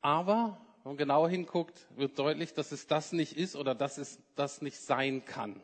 Aber 0.00 0.60
wenn 0.82 0.90
man 0.90 0.96
genauer 0.96 1.28
hinguckt, 1.28 1.86
wird 1.96 2.18
deutlich, 2.18 2.52
dass 2.54 2.72
es 2.72 2.88
das 2.88 3.12
nicht 3.12 3.36
ist 3.36 3.54
oder 3.54 3.76
dass 3.76 3.98
es 3.98 4.18
das 4.34 4.60
nicht 4.60 4.80
sein 4.80 5.24
kann. 5.24 5.62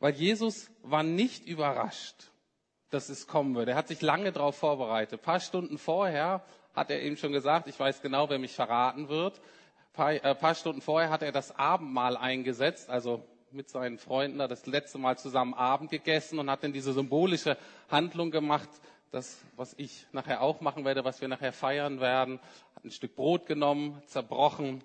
Weil 0.00 0.14
Jesus 0.14 0.68
war 0.82 1.04
nicht 1.04 1.46
überrascht, 1.46 2.32
dass 2.90 3.08
es 3.08 3.28
kommen 3.28 3.54
würde. 3.54 3.72
Er 3.72 3.76
hat 3.76 3.88
sich 3.88 4.02
lange 4.02 4.32
darauf 4.32 4.56
vorbereitet. 4.56 5.20
Ein 5.20 5.24
paar 5.24 5.40
Stunden 5.40 5.78
vorher 5.78 6.44
hat 6.76 6.90
er 6.90 7.02
eben 7.02 7.16
schon 7.16 7.32
gesagt, 7.32 7.66
ich 7.66 7.80
weiß 7.80 8.02
genau, 8.02 8.28
wer 8.28 8.38
mich 8.38 8.54
verraten 8.54 9.08
wird. 9.08 9.38
Ein 9.38 9.92
paar, 9.94 10.12
äh, 10.12 10.34
paar 10.34 10.54
Stunden 10.54 10.82
vorher 10.82 11.10
hat 11.10 11.22
er 11.22 11.32
das 11.32 11.58
Abendmahl 11.58 12.16
eingesetzt, 12.16 12.90
also 12.90 13.24
mit 13.50 13.70
seinen 13.70 13.98
Freunden 13.98 14.38
da 14.38 14.46
das 14.46 14.66
letzte 14.66 14.98
Mal 14.98 15.16
zusammen 15.16 15.54
Abend 15.54 15.90
gegessen 15.90 16.38
und 16.38 16.50
hat 16.50 16.62
dann 16.62 16.74
diese 16.74 16.92
symbolische 16.92 17.56
Handlung 17.90 18.30
gemacht, 18.30 18.68
das, 19.10 19.38
was 19.56 19.74
ich 19.78 20.06
nachher 20.12 20.42
auch 20.42 20.60
machen 20.60 20.84
werde, 20.84 21.04
was 21.04 21.20
wir 21.22 21.28
nachher 21.28 21.52
feiern 21.52 22.00
werden, 22.00 22.38
hat 22.74 22.84
ein 22.84 22.90
Stück 22.90 23.16
Brot 23.16 23.46
genommen, 23.46 24.02
zerbrochen, 24.06 24.84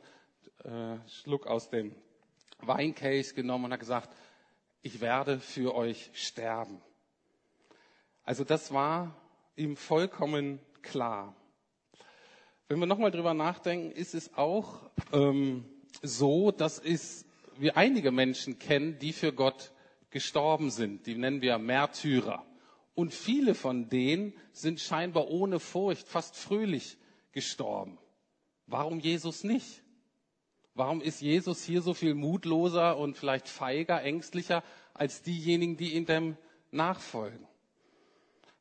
äh, 0.64 0.98
Schluck 1.10 1.48
aus 1.48 1.70
dem 1.70 1.94
Weinkelch 2.60 3.36
genommen 3.36 3.66
und 3.66 3.74
hat 3.74 3.80
gesagt, 3.80 4.10
ich 4.82 5.02
werde 5.02 5.40
für 5.40 5.76
euch 5.76 6.12
sterben. 6.14 6.82
Also 8.24 8.44
das 8.44 8.74
war 8.74 9.14
ihm 9.56 9.76
vollkommen 9.76 10.60
klar. 10.82 11.36
Wenn 12.72 12.80
wir 12.80 12.86
nochmal 12.86 13.12
drüber 13.12 13.34
nachdenken, 13.34 13.92
ist 13.92 14.16
es 14.16 14.34
auch 14.38 14.90
ähm, 15.12 15.66
so, 16.02 16.52
dass 16.52 16.80
es, 16.80 17.26
wir 17.58 17.76
einige 17.76 18.12
Menschen 18.12 18.60
kennen, 18.60 18.98
die 18.98 19.12
für 19.12 19.34
Gott 19.34 19.74
gestorben 20.10 20.72
sind. 20.72 21.06
Die 21.06 21.16
nennen 21.16 21.42
wir 21.42 21.58
Märtyrer. 21.58 22.46
Und 22.96 23.14
viele 23.14 23.56
von 23.56 23.90
denen 23.90 24.32
sind 24.54 24.80
scheinbar 24.80 25.28
ohne 25.28 25.60
Furcht, 25.60 26.08
fast 26.08 26.38
fröhlich 26.38 26.98
gestorben. 27.34 27.98
Warum 28.68 29.02
Jesus 29.02 29.44
nicht? 29.44 29.84
Warum 30.74 31.02
ist 31.02 31.20
Jesus 31.20 31.66
hier 31.66 31.82
so 31.82 31.94
viel 31.94 32.14
mutloser 32.14 32.98
und 32.98 33.18
vielleicht 33.18 33.50
feiger, 33.50 34.02
ängstlicher 34.02 34.64
als 34.94 35.24
diejenigen, 35.24 35.76
die 35.76 35.96
ihm 35.96 36.06
dem 36.06 36.38
nachfolgen? 36.72 37.46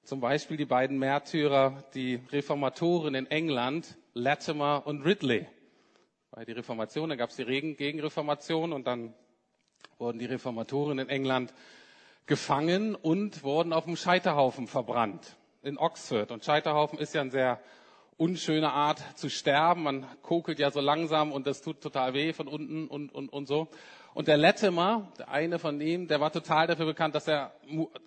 Zum 0.02 0.19
Beispiel 0.19 0.57
die 0.57 0.64
beiden 0.64 0.99
Märtyrer, 0.99 1.85
die 1.95 2.17
Reformatoren 2.33 3.14
in 3.14 3.26
England, 3.26 3.97
Latimer 4.14 4.83
und 4.87 5.02
Ridley. 5.02 5.47
Bei 6.31 6.45
der 6.45 6.57
Reformation, 6.57 7.09
da 7.09 7.17
gab 7.17 7.31
es 7.31 7.37
die 7.37 7.45
Gegenreformation 7.45 8.73
und 8.73 8.87
dann 8.87 9.14
wurden 9.99 10.19
die 10.19 10.26
Reformatoren 10.26 10.99
in 10.99 11.09
England 11.09 11.52
gefangen 12.26 12.95
und 12.95 13.43
wurden 13.43 13.73
auf 13.73 13.85
dem 13.85 13.97
Scheiterhaufen 13.97 14.67
verbrannt 14.67 15.37
in 15.62 15.79
Oxford. 15.79 16.31
Und 16.31 16.45
Scheiterhaufen 16.45 16.99
ist 16.99 17.14
ja 17.14 17.21
eine 17.21 17.31
sehr 17.31 17.61
unschöne 18.17 18.73
Art 18.73 19.02
zu 19.17 19.29
sterben. 19.29 19.83
Man 19.83 20.07
kokelt 20.23 20.59
ja 20.59 20.71
so 20.71 20.81
langsam 20.81 21.33
und 21.33 21.47
das 21.47 21.62
tut 21.62 21.81
total 21.81 22.14
weh 22.14 22.33
von 22.33 22.49
unten 22.49 22.87
und, 22.88 23.12
und, 23.12 23.33
und 23.33 23.47
so. 23.47 23.69
Und 24.14 24.29
der 24.29 24.37
Latimer, 24.37 25.12
der 25.19 25.29
eine 25.29 25.59
von 25.59 25.81
ihm, 25.81 26.09
der 26.09 26.21
war 26.21 26.33
total 26.33 26.67
dafür 26.67 26.87
bekannt, 26.87 27.14
dass 27.14 27.29
er 27.29 27.52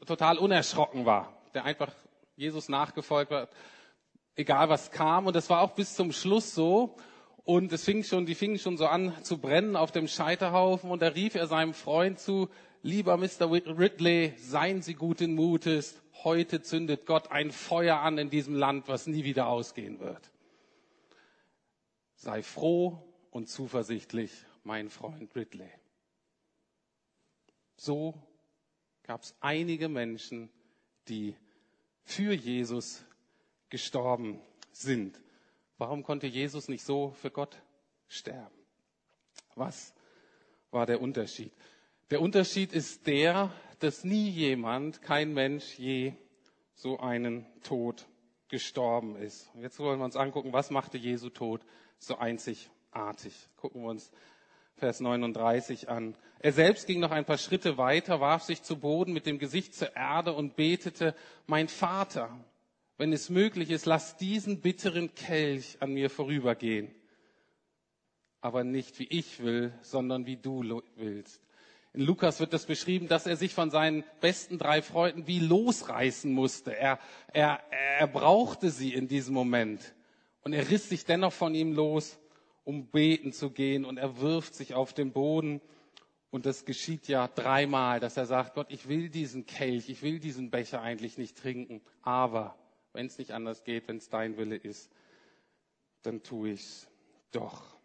total 0.06 0.38
unerschrocken 0.38 1.06
war, 1.06 1.34
der 1.54 1.66
einfach 1.66 1.92
Jesus 2.36 2.68
nachgefolgt 2.68 3.32
hat 3.32 3.50
egal 4.36 4.70
was 4.70 4.92
kam. 4.92 5.28
Und 5.28 5.36
es 5.36 5.50
war 5.50 5.62
auch 5.62 5.72
bis 5.72 5.96
zum 5.96 6.12
Schluss 6.12 6.54
so. 6.54 6.96
Und 7.46 7.74
es 7.74 7.84
fing 7.84 8.04
schon, 8.04 8.26
die 8.26 8.36
fingen 8.36 8.58
schon 8.58 8.78
so 8.78 8.88
an 8.88 9.14
zu 9.24 9.38
brennen 9.38 9.76
auf 9.76 9.92
dem 9.92 10.08
Scheiterhaufen. 10.08 10.90
Und 10.90 11.02
da 11.02 11.10
rief 11.10 11.36
er 11.36 11.48
seinem 11.48 11.74
Freund 11.74 12.20
zu, 12.20 12.50
lieber 12.82 13.18
Mr. 13.18 13.52
Ridley, 13.52 14.34
seien 14.38 14.82
Sie 14.82 14.94
guten 14.94 15.36
Mutes. 15.36 16.02
Heute 16.24 16.62
zündet 16.62 17.06
Gott 17.06 17.32
ein 17.32 17.52
Feuer 17.52 18.00
an 18.00 18.18
in 18.18 18.30
diesem 18.30 18.56
Land, 18.56 18.88
was 18.88 19.08
nie 19.08 19.26
wieder 19.26 19.48
ausgehen 19.48 20.00
wird. 20.00 20.32
Sei 22.16 22.42
froh 22.42 23.04
und 23.32 23.50
zuversichtlich, 23.50 24.32
mein 24.64 24.90
Freund 24.90 25.36
Ridley. 25.36 25.70
So 27.76 28.14
gab 29.04 29.24
es 29.24 29.36
einige 29.42 29.90
Menschen, 29.90 30.50
die 31.10 31.36
für 32.04 32.34
Jesus 32.34 33.04
gestorben 33.74 34.40
sind. 34.72 35.20
Warum 35.80 36.04
konnte 36.04 36.28
Jesus 36.28 36.68
nicht 36.68 36.84
so 36.84 37.10
für 37.20 37.32
Gott 37.32 37.58
sterben? 38.08 38.56
Was 39.56 39.96
war 40.70 40.86
der 40.86 41.02
Unterschied? 41.02 41.52
Der 42.12 42.22
Unterschied 42.22 42.72
ist 42.72 43.08
der, 43.08 43.52
dass 43.80 44.04
nie 44.04 44.30
jemand, 44.30 45.02
kein 45.02 45.34
Mensch 45.34 45.80
je 45.80 46.14
so 46.76 47.00
einen 47.00 47.48
Tod 47.64 48.06
gestorben 48.48 49.16
ist. 49.16 49.50
Jetzt 49.56 49.80
wollen 49.80 49.98
wir 49.98 50.06
uns 50.06 50.18
angucken, 50.18 50.54
was 50.54 50.70
machte 50.70 51.00
Jesu 51.00 51.32
Tod 51.32 51.66
so 51.98 52.20
einzigartig. 52.20 53.50
Gucken 53.58 53.82
wir 53.82 53.90
uns 53.90 54.12
Vers 54.76 55.00
39 55.00 55.90
an. 55.90 56.16
Er 56.38 56.54
selbst 56.54 56.86
ging 56.86 57.00
noch 57.00 57.10
ein 57.10 57.26
paar 57.26 57.40
Schritte 57.40 57.80
weiter, 57.80 58.20
warf 58.20 58.44
sich 58.44 58.62
zu 58.62 58.78
Boden 58.78 59.14
mit 59.14 59.26
dem 59.26 59.40
Gesicht 59.40 59.74
zur 59.74 59.96
Erde 59.96 60.34
und 60.34 60.56
betete, 60.56 61.16
mein 61.48 61.68
Vater, 61.68 62.38
wenn 63.04 63.12
es 63.12 63.30
möglich 63.30 63.70
ist, 63.70 63.86
lass 63.86 64.16
diesen 64.16 64.62
bitteren 64.62 65.14
Kelch 65.14 65.76
an 65.82 65.92
mir 65.94 66.10
vorübergehen. 66.10 66.90
Aber 68.40 68.64
nicht 68.64 68.98
wie 68.98 69.10
ich 69.10 69.44
will, 69.44 69.74
sondern 69.82 70.26
wie 70.26 70.38
du 70.38 70.82
willst. 70.96 71.42
In 71.92 72.00
Lukas 72.00 72.40
wird 72.40 72.54
das 72.54 72.66
beschrieben, 72.66 73.10
dass 73.10 73.28
er 73.28 73.36
sich 73.36 73.54
von 73.54 73.72
seinen 73.72 74.06
besten 74.22 74.58
drei 74.58 74.82
Freunden 74.82 75.28
wie 75.28 75.40
losreißen 75.40 76.32
musste. 76.32 76.78
Er, 76.78 76.98
er, 77.34 77.60
er 78.00 78.08
brauchte 78.08 78.70
sie 78.70 78.94
in 78.94 79.10
diesem 79.10 79.34
Moment. 79.34 79.94
Und 80.46 80.54
er 80.54 80.70
riss 80.70 80.88
sich 80.88 81.04
dennoch 81.04 81.34
von 81.34 81.56
ihm 81.56 81.74
los, 81.74 82.18
um 82.64 82.88
beten 82.88 83.34
zu 83.34 83.50
gehen. 83.50 83.84
Und 83.84 83.98
er 83.98 84.22
wirft 84.22 84.56
sich 84.56 84.76
auf 84.76 84.94
den 84.94 85.12
Boden. 85.12 85.60
Und 86.32 86.46
das 86.46 86.64
geschieht 86.64 87.10
ja 87.10 87.28
dreimal, 87.28 88.00
dass 88.00 88.16
er 88.16 88.28
sagt, 88.28 88.54
Gott, 88.54 88.68
ich 88.70 88.88
will 88.88 89.10
diesen 89.10 89.46
Kelch, 89.46 89.90
ich 89.90 90.04
will 90.04 90.22
diesen 90.22 90.52
Becher 90.52 90.82
eigentlich 90.82 91.18
nicht 91.18 91.38
trinken. 91.38 91.82
Aber 92.02 92.58
wenn 92.94 93.08
es 93.08 93.18
nicht 93.18 93.32
anders 93.32 93.64
geht, 93.64 93.88
wenn 93.88 93.98
es 93.98 94.10
dein 94.10 94.38
Wille 94.38 94.56
ist, 94.56 94.92
dann 96.04 96.24
tue 96.24 96.52
ich 96.52 96.62
es 96.62 96.88
doch. 97.32 97.76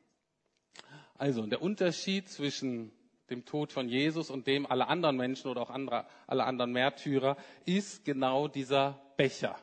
Also, 1.15 1.45
der 1.47 1.63
Unterschied 1.63 2.29
zwischen 2.29 2.93
dem 3.31 3.45
Tod 3.45 3.73
von 3.73 3.89
Jesus 3.89 4.31
und 4.31 4.47
dem 4.47 4.67
aller 4.67 4.89
anderen 4.89 5.17
Menschen 5.17 5.51
oder 5.51 5.63
auch 5.63 5.71
andere, 5.71 6.07
alle 6.27 6.45
anderen 6.45 6.73
Märtyrer 6.73 7.37
ist 7.65 8.05
genau 8.05 8.49
dieser 8.49 9.01
Becher 9.17 9.59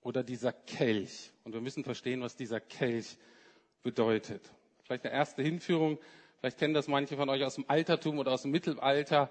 oder 0.00 0.22
dieser 0.22 0.52
Kelch. 0.52 1.32
Und 1.44 1.54
wir 1.54 1.60
müssen 1.60 1.82
verstehen, 1.82 2.20
was 2.20 2.36
dieser 2.36 2.60
Kelch 2.60 3.16
bedeutet. 3.82 4.42
Vielleicht 4.82 5.04
eine 5.04 5.14
erste 5.14 5.42
Hinführung. 5.42 5.98
Vielleicht 6.38 6.58
kennen 6.58 6.74
das 6.74 6.88
manche 6.88 7.16
von 7.16 7.28
euch 7.30 7.42
aus 7.42 7.54
dem 7.54 7.64
Altertum 7.68 8.18
oder 8.18 8.32
aus 8.32 8.42
dem 8.42 8.50
Mittelalter. 8.50 9.30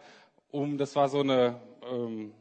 Um, 0.50 0.78
das 0.78 0.96
war 0.96 1.10
so 1.10 1.20
eine 1.20 1.62
ähm, 1.84 2.34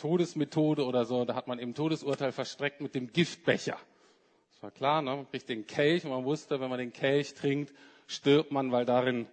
Todesmethode 0.00 0.84
oder 0.84 1.04
so, 1.04 1.26
da 1.26 1.34
hat 1.34 1.46
man 1.46 1.58
eben 1.58 1.74
Todesurteil 1.74 2.32
verstreckt 2.32 2.80
mit 2.80 2.94
dem 2.94 3.12
Giftbecher. 3.12 3.78
Das 4.50 4.62
war 4.62 4.70
klar, 4.70 5.02
ne? 5.02 5.14
man 5.14 5.30
kriegt 5.30 5.48
den 5.50 5.66
Kelch 5.66 6.04
und 6.04 6.10
man 6.10 6.24
wusste, 6.24 6.58
wenn 6.58 6.70
man 6.70 6.78
den 6.78 6.92
Kelch 6.92 7.34
trinkt, 7.34 7.74
stirbt 8.06 8.50
man, 8.50 8.72
weil 8.72 8.86
darin 8.86 9.26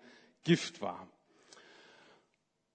Gift 0.43 0.81
war. 0.81 1.07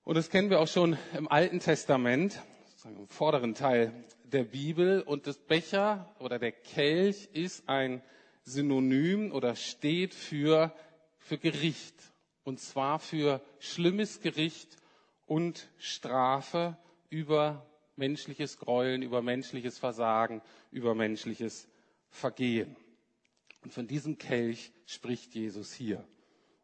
Und 0.05 0.17
das 0.17 0.31
kennen 0.31 0.49
wir 0.49 0.61
auch 0.61 0.69
schon 0.69 0.97
im 1.17 1.29
Alten 1.29 1.61
Testament, 1.61 2.41
sozusagen 2.65 2.97
im 2.97 3.09
vorderen 3.09 3.55
Teil 3.55 3.93
der 4.25 4.45
Bibel. 4.45 5.03
Und 5.03 5.27
das 5.27 5.37
Becher 5.39 6.15
oder 6.19 6.39
der 6.39 6.53
Kelch 6.53 7.29
ist 7.35 7.69
ein 7.69 8.03
Synonym 8.45 9.33
oder 9.33 9.55
steht 9.55 10.15
für, 10.15 10.75
für 11.19 11.37
Gericht. 11.37 11.95
Und 12.43 12.59
zwar 12.59 12.99
für 12.99 13.43
schlimmes 13.61 14.23
Gericht 14.23 14.79
und 15.27 15.69
Strafe 15.79 16.77
über 17.11 17.67
menschliches 18.03 18.59
Gräueln, 18.59 19.01
über 19.03 19.23
menschliches 19.23 19.79
Versagen, 19.79 20.43
über 20.73 20.97
menschliches 20.97 21.69
Vergehen. 22.09 22.75
Und 23.63 23.73
von 23.73 23.87
diesem 23.87 24.19
Kelch 24.19 24.73
spricht 24.87 25.37
Jesus 25.37 25.73
hier. 25.73 26.05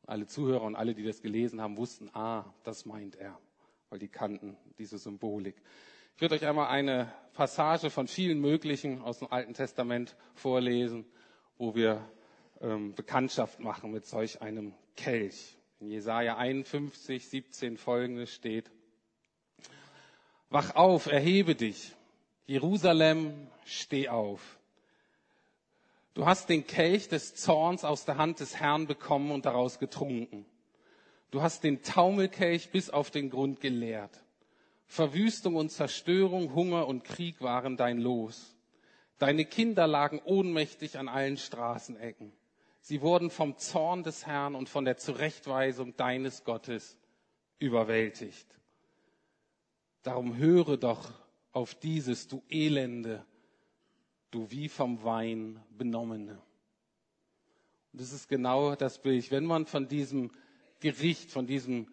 Alle 0.04 0.26
Zuhörer 0.26 0.62
und 0.62 0.74
alle, 0.74 0.96
die 0.96 1.04
das 1.04 1.22
gelesen 1.22 1.60
haben, 1.60 1.76
wussten, 1.76 2.10
ah, 2.12 2.44
das 2.64 2.86
meint 2.86 3.14
er, 3.14 3.38
weil 3.88 4.00
die 4.00 4.08
kannten 4.08 4.56
diese 4.78 4.98
Symbolik. 4.98 5.54
Ich 6.16 6.20
würde 6.20 6.34
euch 6.34 6.44
einmal 6.44 6.70
eine 6.70 7.12
Passage 7.34 7.88
von 7.90 8.08
vielen 8.08 8.40
möglichen 8.40 9.00
aus 9.00 9.20
dem 9.20 9.30
Alten 9.30 9.54
Testament 9.54 10.16
vorlesen, 10.34 11.06
wo 11.56 11.76
wir 11.76 12.04
ähm, 12.60 12.94
Bekanntschaft 12.96 13.60
machen 13.60 13.92
mit 13.92 14.06
solch 14.06 14.42
einem 14.42 14.74
Kelch. 14.96 15.56
In 15.78 15.88
Jesaja 15.88 16.36
51, 16.36 17.28
17 17.28 17.76
folgendes 17.76 18.34
steht, 18.34 18.72
Wach 20.50 20.74
auf, 20.76 21.06
erhebe 21.06 21.54
dich. 21.54 21.94
Jerusalem, 22.46 23.48
steh 23.64 24.08
auf. 24.08 24.58
Du 26.14 26.26
hast 26.26 26.48
den 26.48 26.66
Kelch 26.66 27.08
des 27.08 27.34
Zorns 27.34 27.84
aus 27.84 28.04
der 28.04 28.16
Hand 28.16 28.40
des 28.40 28.56
Herrn 28.56 28.86
bekommen 28.86 29.30
und 29.30 29.44
daraus 29.44 29.78
getrunken. 29.78 30.46
Du 31.30 31.42
hast 31.42 31.62
den 31.62 31.82
Taumelkelch 31.82 32.70
bis 32.70 32.88
auf 32.90 33.10
den 33.10 33.28
Grund 33.30 33.60
geleert. 33.60 34.22
Verwüstung 34.86 35.56
und 35.56 35.70
Zerstörung, 35.70 36.54
Hunger 36.54 36.88
und 36.88 37.04
Krieg 37.04 37.42
waren 37.42 37.76
dein 37.76 37.98
Los. 37.98 38.56
Deine 39.18 39.44
Kinder 39.44 39.86
lagen 39.86 40.20
ohnmächtig 40.24 40.98
an 40.98 41.08
allen 41.08 41.36
Straßenecken. 41.36 42.32
Sie 42.80 43.02
wurden 43.02 43.30
vom 43.30 43.58
Zorn 43.58 44.02
des 44.02 44.26
Herrn 44.26 44.54
und 44.54 44.70
von 44.70 44.86
der 44.86 44.96
Zurechtweisung 44.96 45.94
deines 45.96 46.44
Gottes 46.44 46.96
überwältigt. 47.58 48.46
Darum 50.02 50.36
höre 50.36 50.76
doch 50.76 51.12
auf 51.52 51.74
dieses, 51.74 52.28
du 52.28 52.42
Elende, 52.48 53.24
du 54.30 54.50
wie 54.50 54.68
vom 54.68 55.02
Wein 55.02 55.60
benommene. 55.70 56.40
Und 57.92 58.00
das 58.00 58.12
ist 58.12 58.28
genau 58.28 58.74
das 58.74 59.00
Bild. 59.00 59.30
Wenn 59.30 59.44
man 59.44 59.66
von 59.66 59.88
diesem 59.88 60.30
Gericht, 60.80 61.30
von 61.30 61.46
diesem 61.46 61.88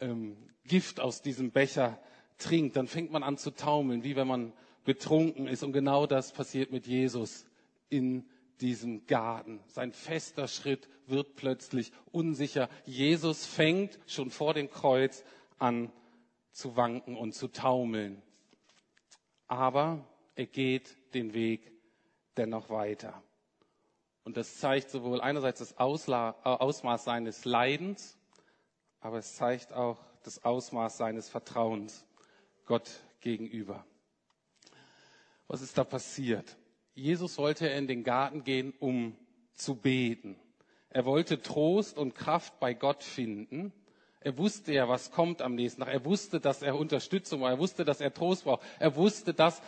ähm, 0.00 0.36
Gift 0.64 1.00
aus 1.00 1.22
diesem 1.22 1.50
Becher 1.50 1.98
trinkt, 2.38 2.76
dann 2.76 2.86
fängt 2.86 3.10
man 3.10 3.22
an 3.22 3.36
zu 3.36 3.50
taumeln, 3.50 4.04
wie 4.04 4.16
wenn 4.16 4.28
man 4.28 4.52
betrunken 4.84 5.46
ist. 5.46 5.62
Und 5.62 5.72
genau 5.72 6.06
das 6.06 6.32
passiert 6.32 6.72
mit 6.72 6.86
Jesus 6.86 7.44
in 7.88 8.24
diesem 8.60 9.06
Garten. 9.06 9.60
Sein 9.66 9.92
fester 9.92 10.48
Schritt 10.48 10.88
wird 11.06 11.34
plötzlich 11.34 11.92
unsicher. 12.12 12.68
Jesus 12.86 13.44
fängt 13.44 13.98
schon 14.06 14.30
vor 14.30 14.54
dem 14.54 14.70
Kreuz 14.70 15.24
an 15.58 15.92
zu 16.52 16.76
wanken 16.76 17.16
und 17.16 17.32
zu 17.32 17.48
taumeln. 17.48 18.22
Aber 19.48 20.06
er 20.34 20.46
geht 20.46 20.96
den 21.14 21.34
Weg 21.34 21.72
dennoch 22.36 22.70
weiter. 22.70 23.22
Und 24.24 24.36
das 24.36 24.58
zeigt 24.58 24.90
sowohl 24.90 25.20
einerseits 25.20 25.58
das 25.58 25.78
Ausla 25.78 26.36
äh, 26.44 26.48
Ausmaß 26.48 27.04
seines 27.04 27.44
Leidens, 27.44 28.16
aber 29.00 29.18
es 29.18 29.34
zeigt 29.34 29.72
auch 29.72 29.98
das 30.22 30.44
Ausmaß 30.44 30.96
seines 30.96 31.28
Vertrauens 31.28 32.06
Gott 32.66 32.88
gegenüber. 33.20 33.84
Was 35.48 35.60
ist 35.60 35.76
da 35.76 35.84
passiert? 35.84 36.56
Jesus 36.94 37.36
wollte 37.38 37.66
in 37.66 37.88
den 37.88 38.04
Garten 38.04 38.44
gehen, 38.44 38.72
um 38.78 39.16
zu 39.54 39.74
beten. 39.74 40.38
Er 40.90 41.04
wollte 41.04 41.42
Trost 41.42 41.98
und 41.98 42.14
Kraft 42.14 42.60
bei 42.60 42.74
Gott 42.74 43.02
finden. 43.02 43.72
Er 44.24 44.36
wusste 44.38 44.72
ja, 44.72 44.88
was 44.88 45.10
kommt 45.10 45.42
am 45.42 45.54
nächsten 45.54 45.82
Tag. 45.82 45.92
Er 45.92 46.04
wusste, 46.04 46.40
dass 46.40 46.62
er 46.62 46.76
Unterstützung 46.76 47.40
braucht. 47.40 47.52
Er 47.52 47.58
wusste, 47.58 47.84
dass 47.84 48.00
er 48.00 48.14
Trost 48.14 48.44
braucht. 48.44 48.62
Er 48.78 48.94
wusste, 48.96 49.34
dass, 49.34 49.62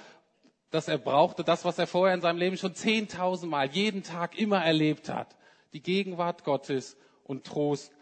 dass 0.70 0.88
er 0.88 0.98
brauchte, 0.98 1.44
das, 1.44 1.64
was 1.64 1.78
er 1.78 1.86
vorher 1.86 2.14
in 2.14 2.20
seinem 2.20 2.38
Leben 2.38 2.56
schon 2.56 2.74
zehntausendmal, 2.74 3.70
jeden 3.70 4.02
Tag 4.02 4.38
immer 4.38 4.64
erlebt 4.64 5.08
hat. 5.08 5.36
Die 5.72 5.82
Gegenwart 5.82 6.44
Gottes 6.44 6.96
und 7.24 7.44
Trost 7.44 7.92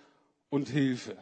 und 0.51 0.69
Hilfe. 0.69 1.17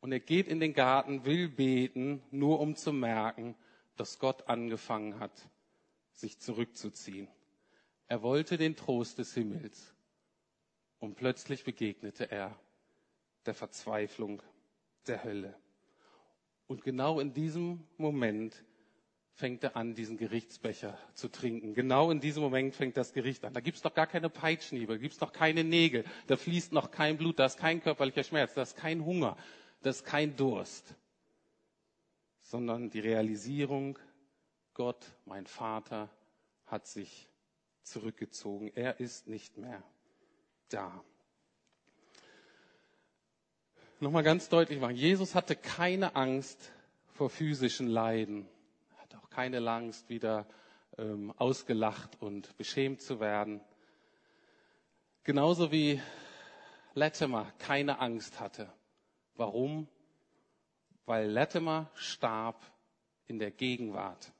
Und 0.00 0.12
er 0.12 0.20
geht 0.20 0.48
in 0.48 0.60
den 0.60 0.74
Garten, 0.74 1.24
will 1.24 1.48
beten, 1.48 2.22
nur 2.30 2.60
um 2.60 2.76
zu 2.76 2.92
merken, 2.92 3.56
dass 3.96 4.18
Gott 4.18 4.48
angefangen 4.48 5.18
hat, 5.18 5.32
sich 6.12 6.38
zurückzuziehen. 6.38 7.28
Er 8.06 8.22
wollte 8.22 8.56
den 8.56 8.76
Trost 8.76 9.18
des 9.18 9.34
Himmels. 9.34 9.94
Und 11.00 11.16
plötzlich 11.16 11.64
begegnete 11.64 12.30
er 12.30 12.58
der 13.46 13.54
Verzweiflung 13.54 14.42
der 15.06 15.24
Hölle. 15.24 15.54
Und 16.66 16.82
genau 16.82 17.20
in 17.20 17.32
diesem 17.32 17.86
Moment 17.96 18.64
fängt 19.32 19.62
er 19.62 19.76
an, 19.76 19.94
diesen 19.94 20.16
Gerichtsbecher 20.16 20.98
zu 21.14 21.28
trinken. 21.28 21.72
Genau 21.72 22.10
in 22.10 22.20
diesem 22.20 22.42
Moment 22.42 22.74
fängt 22.74 22.96
das 22.96 23.12
Gericht 23.12 23.44
an. 23.44 23.54
Da 23.54 23.60
gibt's 23.60 23.82
doch 23.82 23.94
gar 23.94 24.08
keine 24.08 24.28
Peitschenhiebe, 24.28 24.94
da 24.94 24.98
gibt's 24.98 25.20
noch 25.20 25.32
keine 25.32 25.62
Nägel, 25.62 26.04
da 26.26 26.36
fließt 26.36 26.72
noch 26.72 26.90
kein 26.90 27.16
Blut, 27.16 27.38
da 27.38 27.46
ist 27.46 27.56
kein 27.56 27.80
körperlicher 27.80 28.24
Schmerz, 28.24 28.54
da 28.54 28.62
ist 28.62 28.76
kein 28.76 29.04
Hunger, 29.04 29.36
das 29.82 29.98
ist 29.98 30.04
kein 30.04 30.34
Durst, 30.36 30.96
sondern 32.42 32.90
die 32.90 33.00
Realisierung, 33.00 33.98
Gott, 34.74 35.06
mein 35.24 35.46
Vater, 35.46 36.10
hat 36.66 36.86
sich 36.86 37.28
zurückgezogen. 37.82 38.72
Er 38.74 39.00
ist 39.00 39.28
nicht 39.28 39.56
mehr 39.56 39.82
da. 40.68 41.04
Nochmal 44.00 44.22
ganz 44.22 44.48
deutlich 44.48 44.80
machen. 44.80 44.96
Jesus 44.96 45.34
hatte 45.34 45.56
keine 45.56 46.16
Angst 46.16 46.72
vor 47.14 47.30
physischen 47.30 47.88
Leiden. 47.88 48.48
Er 48.96 49.02
hatte 49.02 49.18
auch 49.18 49.30
keine 49.30 49.66
Angst, 49.68 50.08
wieder 50.08 50.46
ähm, 50.96 51.32
ausgelacht 51.36 52.20
und 52.20 52.56
beschämt 52.56 53.02
zu 53.02 53.20
werden. 53.20 53.60
Genauso 55.24 55.72
wie 55.72 56.00
Latimer 56.94 57.52
keine 57.58 57.98
Angst 58.00 58.40
hatte 58.40 58.72
Warum? 59.38 59.86
Weil 61.06 61.30
Latimer 61.30 61.88
starb 61.94 62.60
in 63.28 63.38
der 63.38 63.52
Gegenwart 63.52 64.32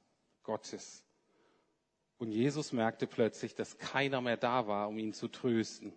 Gottes. 0.42 1.05
Und 2.18 2.33
Jesus 2.33 2.73
merkte 2.73 3.07
plötzlich, 3.07 3.55
dass 3.55 3.79
keiner 3.79 4.21
mehr 4.21 4.37
da 4.37 4.66
war, 4.66 4.88
um 4.88 4.99
ihn 4.99 5.12
zu 5.12 5.29
trösten. 5.29 5.92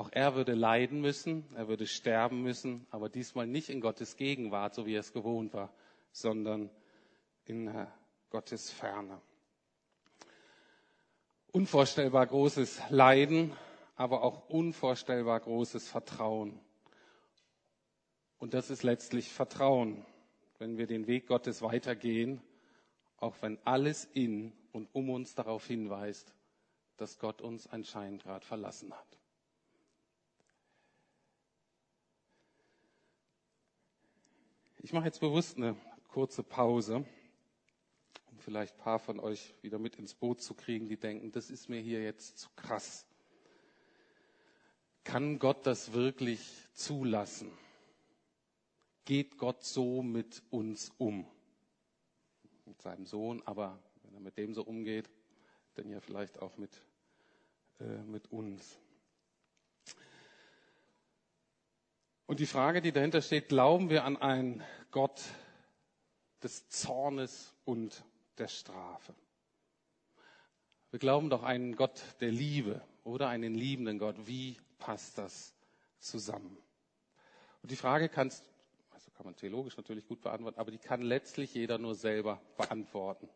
Auch 0.00 0.08
er 0.12 0.34
würde 0.34 0.54
leiden 0.54 1.02
müssen, 1.02 1.44
er 1.54 1.68
würde 1.68 1.86
sterben 1.86 2.42
müssen, 2.42 2.86
aber 2.90 3.10
diesmal 3.10 3.46
nicht 3.46 3.68
in 3.68 3.82
Gottes 3.82 4.16
Gegenwart, 4.16 4.74
so 4.74 4.86
wie 4.86 4.94
er 4.94 5.00
es 5.00 5.12
gewohnt 5.12 5.52
war, 5.52 5.70
sondern 6.10 6.70
in 7.44 7.68
äh, 7.68 7.86
Gottes 8.30 8.70
Ferne. 8.70 9.20
Unvorstellbar 11.52 12.26
großes 12.28 12.80
Leiden, 12.88 13.52
aber 13.94 14.22
auch 14.22 14.48
unvorstellbar 14.48 15.38
großes 15.38 15.90
Vertrauen. 15.90 16.58
Und 18.38 18.54
das 18.54 18.70
ist 18.70 18.82
letztlich 18.82 19.30
Vertrauen, 19.30 20.02
wenn 20.58 20.78
wir 20.78 20.86
den 20.86 21.08
Weg 21.08 21.26
Gottes 21.26 21.60
weitergehen, 21.60 22.40
auch 23.18 23.34
wenn 23.42 23.58
alles 23.66 24.06
in 24.14 24.54
und 24.72 24.88
um 24.94 25.10
uns 25.10 25.34
darauf 25.34 25.66
hinweist, 25.66 26.32
dass 26.96 27.18
Gott 27.18 27.42
uns 27.42 27.66
anscheinend 27.66 28.22
gerade 28.22 28.46
verlassen 28.46 28.94
hat. 28.94 29.19
Ich 34.82 34.92
mache 34.92 35.04
jetzt 35.06 35.20
bewusst 35.20 35.56
eine 35.56 35.76
kurze 36.08 36.42
Pause, 36.42 37.04
um 38.30 38.38
vielleicht 38.38 38.74
ein 38.74 38.80
paar 38.80 38.98
von 38.98 39.20
euch 39.20 39.54
wieder 39.62 39.78
mit 39.78 39.96
ins 39.96 40.14
Boot 40.14 40.40
zu 40.42 40.54
kriegen, 40.54 40.88
die 40.88 40.96
denken, 40.96 41.32
das 41.32 41.50
ist 41.50 41.68
mir 41.68 41.80
hier 41.80 42.02
jetzt 42.02 42.38
zu 42.38 42.48
krass. 42.56 43.06
Kann 45.04 45.38
Gott 45.38 45.66
das 45.66 45.92
wirklich 45.92 46.68
zulassen? 46.74 47.50
geht 49.10 49.38
Gott 49.38 49.64
so 49.64 50.04
mit 50.04 50.40
uns 50.50 50.92
um. 50.96 51.26
Mit 52.64 52.80
seinem 52.80 53.06
Sohn, 53.06 53.42
aber 53.44 53.82
wenn 54.04 54.14
er 54.14 54.20
mit 54.20 54.38
dem 54.38 54.54
so 54.54 54.62
umgeht, 54.62 55.10
dann 55.74 55.90
ja 55.90 55.98
vielleicht 55.98 56.38
auch 56.38 56.56
mit, 56.58 56.70
äh, 57.80 58.02
mit 58.04 58.30
uns. 58.30 58.78
Und 62.30 62.38
die 62.38 62.46
Frage, 62.46 62.80
die 62.80 62.92
dahinter 62.92 63.22
steht, 63.22 63.48
glauben 63.48 63.90
wir 63.90 64.04
an 64.04 64.16
einen 64.16 64.62
Gott, 64.92 65.20
des 66.44 66.68
Zornes 66.68 67.52
und 67.64 68.04
der 68.38 68.46
Strafe. 68.46 69.16
Wir 70.92 71.00
glauben 71.00 71.28
doch 71.28 71.42
einen 71.42 71.74
Gott 71.74 72.00
der 72.20 72.30
Liebe 72.30 72.82
oder 73.02 73.26
einen 73.26 73.56
liebenden 73.56 73.98
Gott. 73.98 74.14
Wie 74.28 74.56
passt 74.78 75.18
das 75.18 75.56
zusammen? 75.98 76.56
Und 77.62 77.72
die 77.72 77.76
Frage 77.76 78.08
kannst, 78.08 78.44
also 78.92 79.10
kann 79.10 79.26
man 79.26 79.34
theologisch 79.34 79.76
natürlich 79.76 80.06
gut 80.06 80.20
beantworten, 80.20 80.60
aber 80.60 80.70
die 80.70 80.78
kann 80.78 81.02
letztlich 81.02 81.52
jeder 81.54 81.78
nur 81.78 81.96
selber 81.96 82.40
beantworten. 82.56 83.28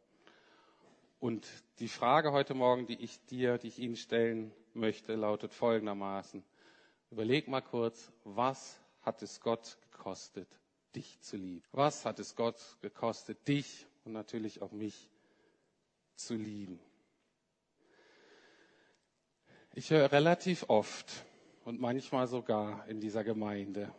Und 1.19 1.49
die 1.81 1.89
Frage 1.89 2.31
heute 2.31 2.55
Morgen, 2.55 2.87
die 2.87 3.03
ich 3.03 3.19
dir, 3.27 3.59
die 3.59 3.67
ich 3.67 3.81
Ihnen 3.81 3.97
stellen 3.97 4.53
möchte, 4.73 5.17
lautet 5.17 5.53
folgendermaßen. 5.53 6.45
Überleg 7.11 7.49
mal 7.49 7.61
kurz, 7.61 8.13
was 8.23 8.79
hat 9.05 9.23
es 9.23 9.41
Gott 9.41 9.79
gekostet, 9.93 10.49
dich 10.95 11.21
zu 11.21 11.37
lieben? 11.37 11.65
Was 11.73 12.05
hat 12.05 12.19
es 12.19 12.35
Gott 12.35 12.79
gekostet, 12.81 13.47
dich 13.49 13.87
und 14.05 14.13
natürlich 14.13 14.63
auch 14.63 14.73
mich 14.73 15.11
zu 16.17 16.35
lieben? 16.35 16.81
Ich 19.75 19.91
höre 19.91 20.13
relativ 20.13 20.67
oft 20.69 21.25
und 21.65 21.81
manchmal 21.81 22.29
sogar 22.29 22.87
in 22.87 23.01
dieser 23.01 23.25
Gemeinde, 23.25 23.93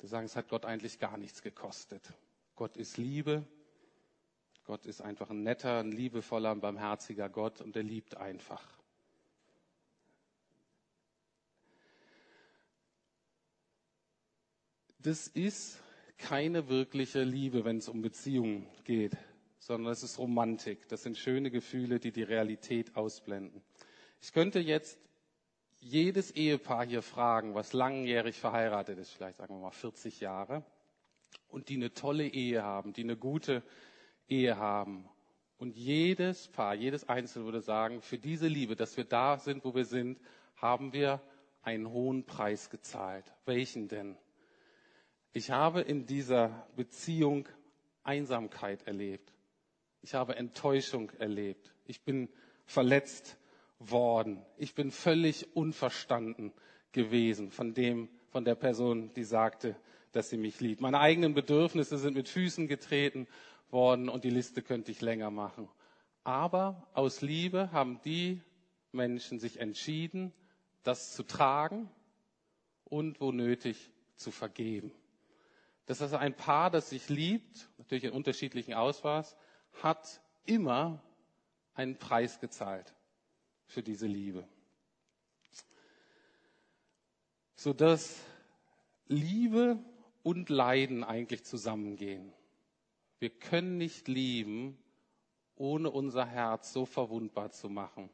die 0.00 0.06
sagen, 0.06 0.26
es 0.26 0.36
hat 0.36 0.48
Gott 0.48 0.64
eigentlich 0.64 0.98
gar 0.98 1.16
nichts 1.16 1.42
gekostet. 1.42 2.12
Gott 2.54 2.76
ist 2.76 2.96
Liebe. 2.96 3.44
Gott 4.64 4.86
ist 4.86 5.00
einfach 5.00 5.30
ein 5.30 5.42
netter, 5.42 5.80
ein 5.80 5.90
liebevoller, 5.90 6.52
ein 6.52 6.60
barmherziger 6.60 7.28
Gott 7.28 7.60
und 7.60 7.74
er 7.74 7.82
liebt 7.82 8.16
einfach. 8.16 8.79
Das 15.02 15.28
ist 15.28 15.80
keine 16.18 16.68
wirkliche 16.68 17.22
Liebe, 17.22 17.64
wenn 17.64 17.78
es 17.78 17.88
um 17.88 18.02
Beziehungen 18.02 18.66
geht, 18.84 19.16
sondern 19.58 19.92
es 19.92 20.02
ist 20.02 20.18
Romantik. 20.18 20.88
Das 20.88 21.02
sind 21.02 21.16
schöne 21.16 21.50
Gefühle, 21.50 21.98
die 21.98 22.12
die 22.12 22.22
Realität 22.22 22.96
ausblenden. 22.96 23.62
Ich 24.20 24.34
könnte 24.34 24.60
jetzt 24.60 24.98
jedes 25.78 26.30
Ehepaar 26.32 26.84
hier 26.84 27.00
fragen, 27.00 27.54
was 27.54 27.72
langjährig 27.72 28.38
verheiratet 28.38 28.98
ist, 28.98 29.12
vielleicht 29.12 29.38
sagen 29.38 29.54
wir 29.54 29.62
mal 29.62 29.70
40 29.70 30.20
Jahre, 30.20 30.62
und 31.48 31.70
die 31.70 31.76
eine 31.76 31.94
tolle 31.94 32.26
Ehe 32.26 32.62
haben, 32.62 32.92
die 32.92 33.02
eine 33.04 33.16
gute 33.16 33.62
Ehe 34.28 34.58
haben. 34.58 35.08
Und 35.56 35.76
jedes 35.76 36.48
Paar, 36.48 36.74
jedes 36.74 37.08
Einzelne 37.08 37.46
würde 37.46 37.62
sagen, 37.62 38.02
für 38.02 38.18
diese 38.18 38.48
Liebe, 38.48 38.76
dass 38.76 38.98
wir 38.98 39.04
da 39.04 39.38
sind, 39.38 39.64
wo 39.64 39.74
wir 39.74 39.86
sind, 39.86 40.20
haben 40.56 40.92
wir 40.92 41.22
einen 41.62 41.90
hohen 41.90 42.24
Preis 42.26 42.68
gezahlt. 42.68 43.24
Welchen 43.46 43.88
denn? 43.88 44.18
Ich 45.32 45.50
habe 45.50 45.80
in 45.80 46.06
dieser 46.06 46.66
Beziehung 46.74 47.48
Einsamkeit 48.02 48.86
erlebt. 48.86 49.32
Ich 50.02 50.14
habe 50.14 50.34
Enttäuschung 50.36 51.10
erlebt. 51.18 51.72
Ich 51.84 52.02
bin 52.02 52.28
verletzt 52.66 53.36
worden. 53.78 54.44
Ich 54.56 54.74
bin 54.74 54.90
völlig 54.90 55.54
unverstanden 55.54 56.52
gewesen 56.92 57.50
von 57.50 57.74
dem, 57.74 58.08
von 58.30 58.44
der 58.44 58.54
Person, 58.54 59.12
die 59.14 59.24
sagte, 59.24 59.76
dass 60.12 60.30
sie 60.30 60.36
mich 60.36 60.60
liebt. 60.60 60.80
Meine 60.80 60.98
eigenen 60.98 61.34
Bedürfnisse 61.34 61.98
sind 61.98 62.14
mit 62.14 62.28
Füßen 62.28 62.66
getreten 62.66 63.28
worden 63.70 64.08
und 64.08 64.24
die 64.24 64.30
Liste 64.30 64.62
könnte 64.62 64.90
ich 64.90 65.00
länger 65.00 65.30
machen. 65.30 65.68
Aber 66.24 66.88
aus 66.92 67.20
Liebe 67.22 67.70
haben 67.72 68.00
die 68.04 68.40
Menschen 68.92 69.38
sich 69.38 69.60
entschieden, 69.60 70.32
das 70.82 71.14
zu 71.14 71.22
tragen 71.22 71.88
und 72.84 73.20
wo 73.20 73.30
nötig 73.30 73.90
zu 74.16 74.30
vergeben. 74.30 74.92
Das 75.90 76.00
ist 76.00 76.14
ein 76.14 76.36
Paar, 76.36 76.70
das 76.70 76.90
sich 76.90 77.08
liebt, 77.08 77.68
natürlich 77.76 78.04
in 78.04 78.12
unterschiedlichen 78.12 78.74
Ausmaß, 78.74 79.36
hat 79.82 80.20
immer 80.44 81.02
einen 81.74 81.98
Preis 81.98 82.38
gezahlt 82.38 82.94
für 83.66 83.82
diese 83.82 84.06
Liebe. 84.06 84.46
Sodass 87.56 88.20
Liebe 89.08 89.80
und 90.22 90.48
Leiden 90.48 91.02
eigentlich 91.02 91.42
zusammengehen. 91.42 92.32
Wir 93.18 93.30
können 93.30 93.76
nicht 93.76 94.06
lieben, 94.06 94.78
ohne 95.56 95.90
unser 95.90 96.24
Herz 96.24 96.72
so 96.72 96.86
verwundbar 96.86 97.50
zu 97.50 97.68
machen, 97.68 98.10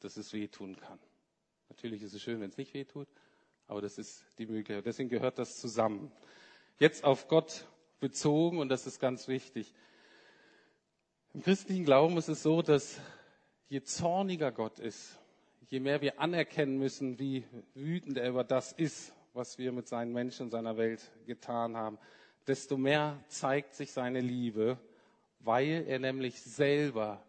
dass 0.00 0.18
es 0.18 0.34
wehtun 0.34 0.76
kann. 0.76 0.98
Natürlich 1.70 2.02
ist 2.02 2.12
es 2.12 2.20
schön, 2.20 2.42
wenn 2.42 2.50
es 2.50 2.58
nicht 2.58 2.74
wehtut, 2.74 3.08
aber 3.66 3.80
das 3.80 3.96
ist 3.96 4.26
die 4.38 4.44
Möglichkeit. 4.44 4.84
Deswegen 4.84 5.08
gehört 5.08 5.38
das 5.38 5.58
zusammen. 5.58 6.12
Jetzt 6.78 7.04
auf 7.04 7.28
Gott 7.28 7.66
bezogen, 8.00 8.58
und 8.58 8.68
das 8.68 8.86
ist 8.86 9.00
ganz 9.00 9.28
wichtig. 9.28 9.72
Im 11.34 11.42
christlichen 11.42 11.84
Glauben 11.84 12.16
ist 12.18 12.28
es 12.28 12.42
so, 12.42 12.62
dass 12.62 12.98
je 13.68 13.82
zorniger 13.82 14.52
Gott 14.52 14.78
ist, 14.78 15.18
je 15.68 15.80
mehr 15.80 16.02
wir 16.02 16.20
anerkennen 16.20 16.78
müssen, 16.78 17.18
wie 17.18 17.44
wütend 17.74 18.18
er 18.18 18.28
über 18.28 18.44
das 18.44 18.72
ist, 18.72 19.14
was 19.32 19.56
wir 19.56 19.72
mit 19.72 19.88
seinen 19.88 20.12
Menschen 20.12 20.44
und 20.44 20.50
seiner 20.50 20.76
Welt 20.76 21.00
getan 21.24 21.76
haben, 21.76 21.98
desto 22.46 22.76
mehr 22.76 23.18
zeigt 23.28 23.74
sich 23.74 23.92
seine 23.92 24.20
Liebe, 24.20 24.78
weil 25.38 25.84
er 25.86 25.98
nämlich 25.98 26.40
selber 26.42 27.22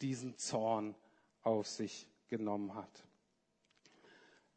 diesen 0.00 0.36
Zorn 0.36 0.94
auf 1.42 1.66
sich 1.66 2.06
genommen 2.28 2.74
hat. 2.74 3.04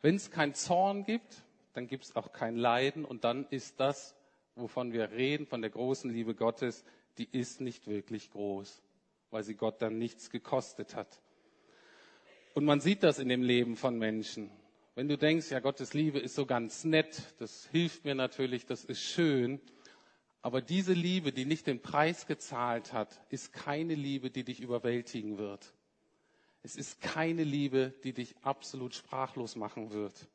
Wenn 0.02 0.16
es 0.16 0.30
keinen 0.30 0.54
Zorn 0.54 1.04
gibt, 1.04 1.44
dann 1.74 1.88
gibt 1.88 2.06
es 2.06 2.16
auch 2.16 2.32
kein 2.32 2.56
Leiden 2.56 3.06
und 3.06 3.24
dann 3.24 3.48
ist 3.50 3.80
das, 3.80 4.16
wovon 4.62 4.94
wir 4.94 5.12
reden, 5.12 5.46
von 5.46 5.62
der 5.62 5.70
großen 5.70 6.12
Liebe 6.12 6.36
Gottes, 6.36 6.84
die 7.18 7.28
ist 7.32 7.62
nicht 7.62 7.88
wirklich 7.88 8.32
groß, 8.32 8.82
weil 9.30 9.44
sie 9.44 9.56
Gott 9.56 9.82
dann 9.82 9.98
nichts 9.98 10.30
gekostet 10.30 10.96
hat. 10.96 11.22
Und 12.54 12.66
man 12.66 12.82
sieht 12.82 13.04
das 13.04 13.20
in 13.20 13.30
dem 13.30 13.44
Leben 13.44 13.76
von 13.76 13.98
Menschen. 13.98 14.52
Wenn 14.96 15.08
du 15.08 15.18
denkst, 15.18 15.52
ja, 15.52 15.60
Gottes 15.60 15.94
Liebe 15.94 16.20
ist 16.20 16.36
so 16.36 16.46
ganz 16.46 16.84
nett, 16.84 17.34
das 17.40 17.68
hilft 17.72 18.04
mir 18.04 18.16
natürlich, 18.16 18.66
das 18.66 18.84
ist 18.84 19.02
schön. 19.02 19.62
Aber 20.42 20.62
diese 20.62 20.94
Liebe, 20.94 21.32
die 21.32 21.46
nicht 21.46 21.68
den 21.68 21.82
Preis 21.82 22.28
gezahlt 22.28 22.94
hat, 22.94 23.22
ist 23.30 23.54
keine 23.54 23.96
Liebe, 23.96 24.30
die 24.32 24.44
dich 24.44 24.60
überwältigen 24.60 25.38
wird. 25.38 25.74
Es 26.64 26.76
ist 26.76 27.02
keine 27.02 27.44
Liebe, 27.44 27.94
die 28.04 28.14
dich 28.14 28.36
absolut 28.42 28.94
sprachlos 28.94 29.56
machen 29.56 29.92
wird. 29.92 30.28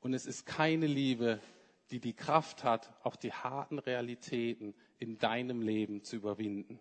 Und 0.00 0.12
es 0.12 0.26
ist 0.26 0.44
keine 0.44 0.86
Liebe, 0.86 1.40
die 1.90 2.00
die 2.00 2.14
Kraft 2.14 2.64
hat, 2.64 2.92
auch 3.02 3.16
die 3.16 3.32
harten 3.32 3.78
Realitäten 3.78 4.74
in 4.98 5.18
deinem 5.18 5.62
Leben 5.62 6.02
zu 6.04 6.16
überwinden. 6.16 6.78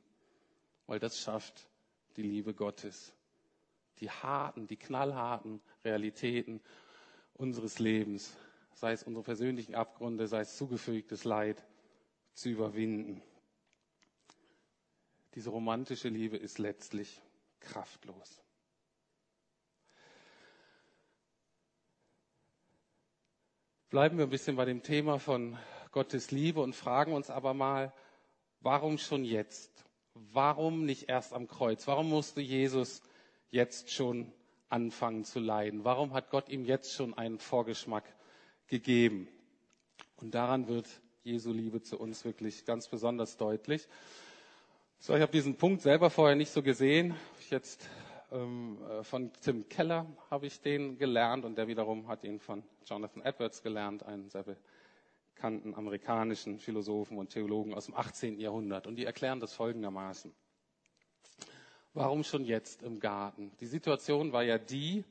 Weil 0.85 0.99
das 0.99 1.19
schafft 1.19 1.69
die 2.15 2.23
Liebe 2.23 2.53
Gottes 2.53 3.13
die 3.99 4.09
harten, 4.09 4.67
die 4.67 4.77
knallharten 4.77 5.61
Realitäten 5.83 6.61
unseres 7.33 7.79
Lebens, 7.79 8.35
sei 8.73 8.91
es 8.91 9.03
unsere 9.03 9.23
persönlichen 9.23 9.75
Abgründe, 9.75 10.27
sei 10.27 10.41
es 10.41 10.57
zugefügtes 10.57 11.23
Leid, 11.23 11.63
zu 12.33 12.49
überwinden. 12.49 13.21
Diese 15.35 15.49
romantische 15.49 16.09
Liebe 16.09 16.37
ist 16.37 16.59
letztlich 16.59 17.21
kraftlos. 17.59 18.41
Bleiben 23.89 24.17
wir 24.17 24.26
ein 24.26 24.30
bisschen 24.30 24.58
bei 24.58 24.65
dem 24.65 24.84
Thema 24.84 25.17
von 25.17 25.58
Gottes 25.93 26.32
Liebe 26.32 26.60
und 26.60 26.76
fragen 26.76 27.13
uns 27.13 27.30
aber 27.30 27.54
mal, 27.54 27.93
warum 28.60 28.97
schon 28.97 29.23
jetzt? 29.23 29.86
Warum 30.13 30.86
nicht 30.86 31.08
erst 31.08 31.32
am 31.32 31.47
Kreuz? 31.47 31.88
Warum 31.88 32.10
musste 32.10 32.41
Jesus 32.41 33.02
jetzt 33.50 33.93
schon 33.93 34.30
anfangen 34.67 35.23
zu 35.23 35.39
leiden? 35.39 35.86
Warum 35.86 36.13
hat 36.13 36.32
Gott 36.32 36.50
ihm 36.50 36.65
jetzt 36.65 36.91
schon 36.95 37.17
einen 37.17 37.39
Vorgeschmack 37.39 38.04
gegeben? 38.67 39.30
Und 40.17 40.36
daran 40.36 40.67
wird 40.67 40.88
Jesu 41.23 41.54
Liebe 41.54 41.82
zu 41.82 41.97
uns 41.97 42.26
wirklich 42.26 42.65
ganz 42.65 42.89
besonders 42.89 43.38
deutlich. 43.38 43.88
So, 45.00 45.15
ich 45.15 45.21
habe 45.21 45.32
diesen 45.32 45.56
Punkt 45.56 45.82
selber 45.82 46.10
vorher 46.10 46.36
nicht 46.36 46.52
so 46.52 46.62
gesehen. 46.62 47.15
Ich 47.39 47.52
jetzt 47.52 47.88
ähm, 48.31 48.77
äh, 48.89 49.03
von 49.03 49.31
Tim 49.41 49.69
Keller 49.69 50.05
habe 50.29 50.47
ich 50.47 50.61
den 50.61 50.97
gelernt 50.97 51.45
und 51.45 51.57
der 51.57 51.67
wiederum 51.67 52.07
hat 52.07 52.23
ihn 52.23 52.39
von 52.39 52.63
Jonathan 52.85 53.23
Edwards 53.23 53.63
gelernt, 53.63 54.03
einen 54.03 54.29
sehr 54.29 54.43
bekannten 55.33 55.75
amerikanischen 55.75 56.59
Philosophen 56.59 57.17
und 57.17 57.29
Theologen 57.29 57.73
aus 57.73 57.85
dem 57.85 57.95
18. 57.95 58.39
Jahrhundert. 58.39 58.87
Und 58.87 58.95
die 58.95 59.05
erklären 59.05 59.39
das 59.39 59.53
folgendermaßen. 59.53 60.33
Warum 61.93 62.23
schon 62.23 62.45
jetzt 62.45 62.83
im 62.83 62.99
Garten? 62.99 63.51
Die 63.59 63.65
Situation 63.65 64.31
war 64.31 64.43
ja 64.43 64.57
die, 64.57 65.03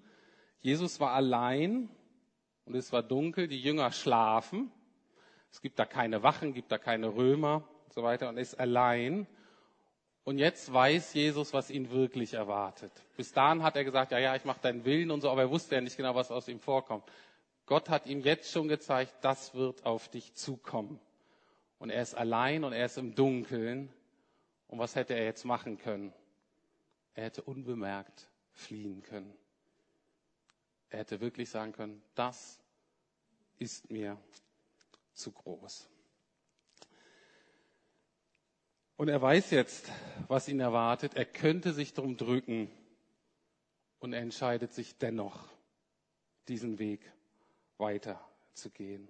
Jesus 0.60 1.00
war 1.00 1.12
allein 1.12 1.88
und 2.64 2.74
es 2.74 2.92
war 2.92 3.02
dunkel, 3.02 3.48
die 3.48 3.60
Jünger 3.60 3.92
schlafen. 3.92 4.70
Es 5.50 5.60
gibt 5.60 5.78
da 5.78 5.84
keine 5.84 6.22
Wachen, 6.22 6.52
gibt 6.52 6.70
da 6.70 6.78
keine 6.78 7.14
Römer 7.14 7.64
und 7.84 7.92
so 7.92 8.02
weiter 8.02 8.28
und 8.28 8.36
ist 8.36 8.58
allein. 8.60 9.26
Und 10.26 10.38
jetzt 10.38 10.72
weiß 10.72 11.14
Jesus, 11.14 11.52
was 11.52 11.70
ihn 11.70 11.92
wirklich 11.92 12.34
erwartet. 12.34 12.90
Bis 13.16 13.32
dahin 13.32 13.62
hat 13.62 13.76
er 13.76 13.84
gesagt, 13.84 14.10
ja, 14.10 14.18
ja, 14.18 14.34
ich 14.34 14.44
mache 14.44 14.60
deinen 14.60 14.84
Willen 14.84 15.12
und 15.12 15.20
so, 15.20 15.30
aber 15.30 15.42
er 15.42 15.50
wusste 15.50 15.76
ja 15.76 15.80
nicht 15.80 15.96
genau, 15.96 16.16
was 16.16 16.32
aus 16.32 16.48
ihm 16.48 16.58
vorkommt. 16.58 17.04
Gott 17.64 17.88
hat 17.88 18.06
ihm 18.06 18.22
jetzt 18.22 18.50
schon 18.50 18.66
gezeigt, 18.66 19.14
das 19.20 19.54
wird 19.54 19.86
auf 19.86 20.08
dich 20.08 20.34
zukommen. 20.34 20.98
Und 21.78 21.90
er 21.90 22.02
ist 22.02 22.16
allein 22.16 22.64
und 22.64 22.72
er 22.72 22.86
ist 22.86 22.98
im 22.98 23.14
Dunkeln. 23.14 23.88
Und 24.66 24.80
was 24.80 24.96
hätte 24.96 25.14
er 25.14 25.24
jetzt 25.24 25.44
machen 25.44 25.78
können? 25.78 26.12
Er 27.14 27.26
hätte 27.26 27.42
unbemerkt 27.42 28.28
fliehen 28.52 29.04
können. 29.04 29.32
Er 30.90 30.98
hätte 30.98 31.20
wirklich 31.20 31.50
sagen 31.50 31.70
können, 31.70 32.02
das 32.16 32.58
ist 33.60 33.92
mir 33.92 34.18
zu 35.12 35.30
groß. 35.30 35.88
Und 38.96 39.08
er 39.08 39.20
weiß 39.20 39.50
jetzt, 39.50 39.92
was 40.26 40.48
ihn 40.48 40.60
erwartet. 40.60 41.14
Er 41.14 41.26
könnte 41.26 41.72
sich 41.72 41.92
drum 41.92 42.16
drücken 42.16 42.70
und 43.98 44.14
er 44.14 44.20
entscheidet 44.20 44.72
sich 44.72 44.96
dennoch, 44.96 45.48
diesen 46.48 46.78
Weg 46.78 47.12
weiterzugehen. 47.76 49.08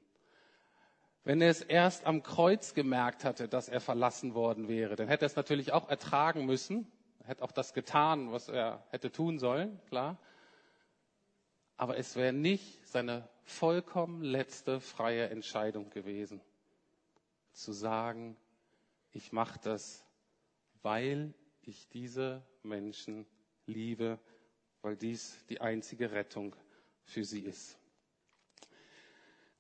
Wenn 1.22 1.40
er 1.40 1.50
es 1.50 1.60
erst 1.60 2.04
am 2.04 2.22
Kreuz 2.22 2.74
gemerkt 2.74 3.24
hatte, 3.24 3.48
dass 3.48 3.68
er 3.68 3.80
verlassen 3.80 4.34
worden 4.34 4.68
wäre, 4.68 4.96
dann 4.96 5.08
hätte 5.08 5.24
er 5.24 5.26
es 5.26 5.36
natürlich 5.36 5.72
auch 5.72 5.88
ertragen 5.88 6.46
müssen, 6.46 6.90
er 7.20 7.28
hätte 7.28 7.44
auch 7.44 7.52
das 7.52 7.74
getan, 7.74 8.32
was 8.32 8.48
er 8.48 8.84
hätte 8.90 9.10
tun 9.10 9.38
sollen, 9.38 9.80
klar. 9.88 10.18
Aber 11.76 11.96
es 11.96 12.16
wäre 12.16 12.32
nicht 12.32 12.86
seine 12.88 13.28
vollkommen 13.42 14.22
letzte 14.22 14.80
freie 14.80 15.28
Entscheidung 15.28 15.90
gewesen, 15.90 16.40
zu 17.52 17.72
sagen, 17.72 18.36
ich 19.16 19.32
mache 19.32 19.58
das, 19.62 20.04
weil 20.82 21.32
ich 21.62 21.88
diese 21.88 22.42
Menschen 22.62 23.26
liebe, 23.64 24.18
weil 24.82 24.96
dies 24.96 25.44
die 25.48 25.60
einzige 25.60 26.12
Rettung 26.12 26.54
für 27.02 27.24
sie 27.24 27.40
ist. 27.40 27.78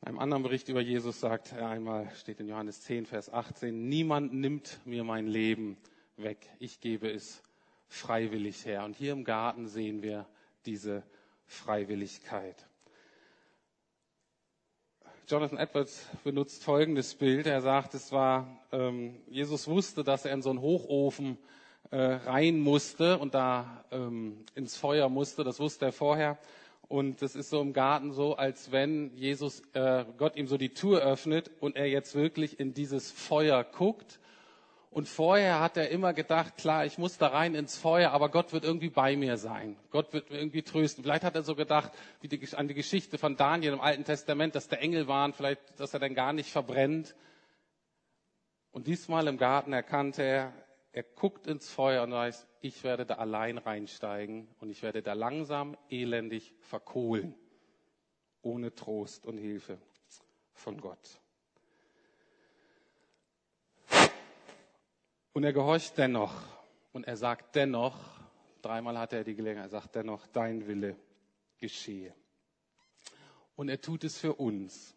In 0.02 0.08
einem 0.08 0.18
anderen 0.18 0.42
Bericht 0.42 0.68
über 0.68 0.82
Jesus 0.82 1.20
sagt 1.20 1.52
er 1.52 1.68
einmal, 1.68 2.14
steht 2.14 2.38
in 2.38 2.48
Johannes 2.48 2.82
10, 2.82 3.06
Vers 3.06 3.32
18, 3.32 3.88
niemand 3.88 4.34
nimmt 4.34 4.78
mir 4.84 5.04
mein 5.04 5.26
Leben 5.26 5.78
weg, 6.16 6.48
ich 6.58 6.80
gebe 6.80 7.10
es 7.10 7.42
freiwillig 7.88 8.66
her. 8.66 8.84
Und 8.84 8.94
hier 8.94 9.12
im 9.12 9.24
Garten 9.24 9.68
sehen 9.68 10.02
wir 10.02 10.28
diese 10.66 11.02
Freiwilligkeit. 11.46 12.68
Jonathan 15.28 15.58
Edwards 15.58 16.06
benutzt 16.22 16.62
folgendes 16.62 17.16
Bild. 17.16 17.48
Er 17.48 17.60
sagt, 17.60 17.94
es 17.94 18.12
war, 18.12 18.46
ähm, 18.70 19.16
Jesus 19.28 19.66
wusste, 19.66 20.04
dass 20.04 20.24
er 20.24 20.32
in 20.32 20.40
so 20.40 20.50
einen 20.50 20.60
Hochofen 20.60 21.36
äh, 21.90 21.96
rein 21.96 22.60
musste 22.60 23.18
und 23.18 23.34
da 23.34 23.84
ähm, 23.90 24.44
ins 24.54 24.76
Feuer 24.76 25.08
musste. 25.08 25.42
Das 25.42 25.58
wusste 25.58 25.86
er 25.86 25.92
vorher. 25.92 26.38
Und 26.86 27.22
es 27.22 27.34
ist 27.34 27.50
so 27.50 27.60
im 27.60 27.72
Garten 27.72 28.12
so, 28.12 28.36
als 28.36 28.70
wenn 28.70 29.16
Jesus, 29.16 29.64
äh, 29.72 30.04
Gott 30.16 30.36
ihm 30.36 30.46
so 30.46 30.58
die 30.58 30.74
Tür 30.74 31.02
öffnet 31.02 31.50
und 31.58 31.74
er 31.74 31.88
jetzt 31.88 32.14
wirklich 32.14 32.60
in 32.60 32.72
dieses 32.72 33.10
Feuer 33.10 33.64
guckt 33.64 34.20
und 34.90 35.08
vorher 35.08 35.60
hat 35.60 35.76
er 35.76 35.90
immer 35.90 36.14
gedacht, 36.14 36.56
klar, 36.56 36.86
ich 36.86 36.96
muss 36.96 37.18
da 37.18 37.28
rein 37.28 37.54
ins 37.54 37.76
Feuer, 37.76 38.12
aber 38.12 38.30
Gott 38.30 38.52
wird 38.52 38.64
irgendwie 38.64 38.88
bei 38.88 39.16
mir 39.16 39.36
sein. 39.36 39.76
Gott 39.90 40.12
wird 40.12 40.30
mir 40.30 40.38
irgendwie 40.38 40.62
trösten. 40.62 41.04
Vielleicht 41.04 41.24
hat 41.24 41.34
er 41.34 41.42
so 41.42 41.54
gedacht, 41.54 41.92
wie 42.20 42.28
die, 42.28 42.56
an 42.56 42.68
die 42.68 42.74
Geschichte 42.74 43.18
von 43.18 43.36
Daniel 43.36 43.74
im 43.74 43.80
Alten 43.80 44.04
Testament, 44.04 44.54
dass 44.54 44.68
der 44.68 44.80
Engel 44.80 45.06
waren, 45.06 45.32
vielleicht, 45.32 45.60
dass 45.78 45.92
er 45.92 46.00
dann 46.00 46.14
gar 46.14 46.32
nicht 46.32 46.50
verbrennt. 46.50 47.14
Und 48.70 48.86
diesmal 48.86 49.26
im 49.26 49.36
Garten 49.36 49.72
erkannte 49.72 50.22
er, 50.22 50.52
er 50.92 51.02
guckt 51.02 51.46
ins 51.46 51.70
Feuer 51.70 52.02
und 52.02 52.12
weiß, 52.12 52.46
ich 52.62 52.82
werde 52.82 53.04
da 53.04 53.16
allein 53.16 53.58
reinsteigen 53.58 54.48
und 54.60 54.70
ich 54.70 54.82
werde 54.82 55.02
da 55.02 55.12
langsam, 55.12 55.76
elendig 55.90 56.54
verkohlen, 56.60 57.34
ohne 58.40 58.74
Trost 58.74 59.26
und 59.26 59.36
Hilfe 59.36 59.78
von 60.54 60.80
Gott. 60.80 61.20
Und 65.36 65.44
er 65.44 65.52
gehorcht 65.52 65.98
dennoch. 65.98 66.32
Und 66.94 67.06
er 67.06 67.18
sagt 67.18 67.56
dennoch, 67.56 67.94
dreimal 68.62 68.98
hatte 68.98 69.16
er 69.16 69.24
die 69.24 69.34
Gelegenheit, 69.34 69.66
er 69.66 69.82
sagt 69.82 69.94
dennoch, 69.94 70.26
dein 70.28 70.66
Wille 70.66 70.96
geschehe. 71.58 72.14
Und 73.54 73.68
er 73.68 73.78
tut 73.78 74.04
es 74.04 74.18
für 74.18 74.32
uns, 74.32 74.96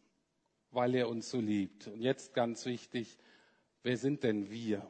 weil 0.71 0.95
er 0.95 1.09
uns 1.09 1.29
so 1.29 1.41
liebt. 1.41 1.87
Und 1.87 1.99
jetzt 1.99 2.33
ganz 2.33 2.65
wichtig, 2.65 3.17
wer 3.83 3.97
sind 3.97 4.23
denn 4.23 4.49
wir? 4.49 4.89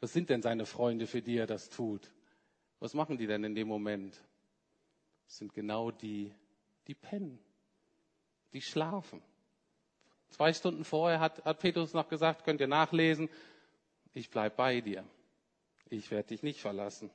Was 0.00 0.12
sind 0.12 0.28
denn 0.28 0.42
seine 0.42 0.66
Freunde, 0.66 1.06
für 1.06 1.22
die 1.22 1.38
er 1.38 1.46
das 1.46 1.70
tut? 1.70 2.12
Was 2.78 2.92
machen 2.92 3.16
die 3.16 3.26
denn 3.26 3.44
in 3.44 3.54
dem 3.54 3.68
Moment? 3.68 4.22
Das 5.28 5.38
sind 5.38 5.54
genau 5.54 5.90
die, 5.90 6.30
die 6.88 6.94
pennen, 6.94 7.38
die 8.52 8.60
schlafen. 8.60 9.22
Zwei 10.28 10.52
Stunden 10.52 10.84
vorher 10.84 11.20
hat, 11.20 11.42
hat 11.42 11.58
Petrus 11.58 11.94
noch 11.94 12.10
gesagt, 12.10 12.44
könnt 12.44 12.60
ihr 12.60 12.68
nachlesen, 12.68 13.30
ich 14.14 14.30
bleib 14.30 14.56
bei 14.56 14.80
dir. 14.80 15.04
Ich 15.88 16.10
werde 16.10 16.28
dich 16.28 16.42
nicht 16.42 16.60
verlassen. 16.60 17.10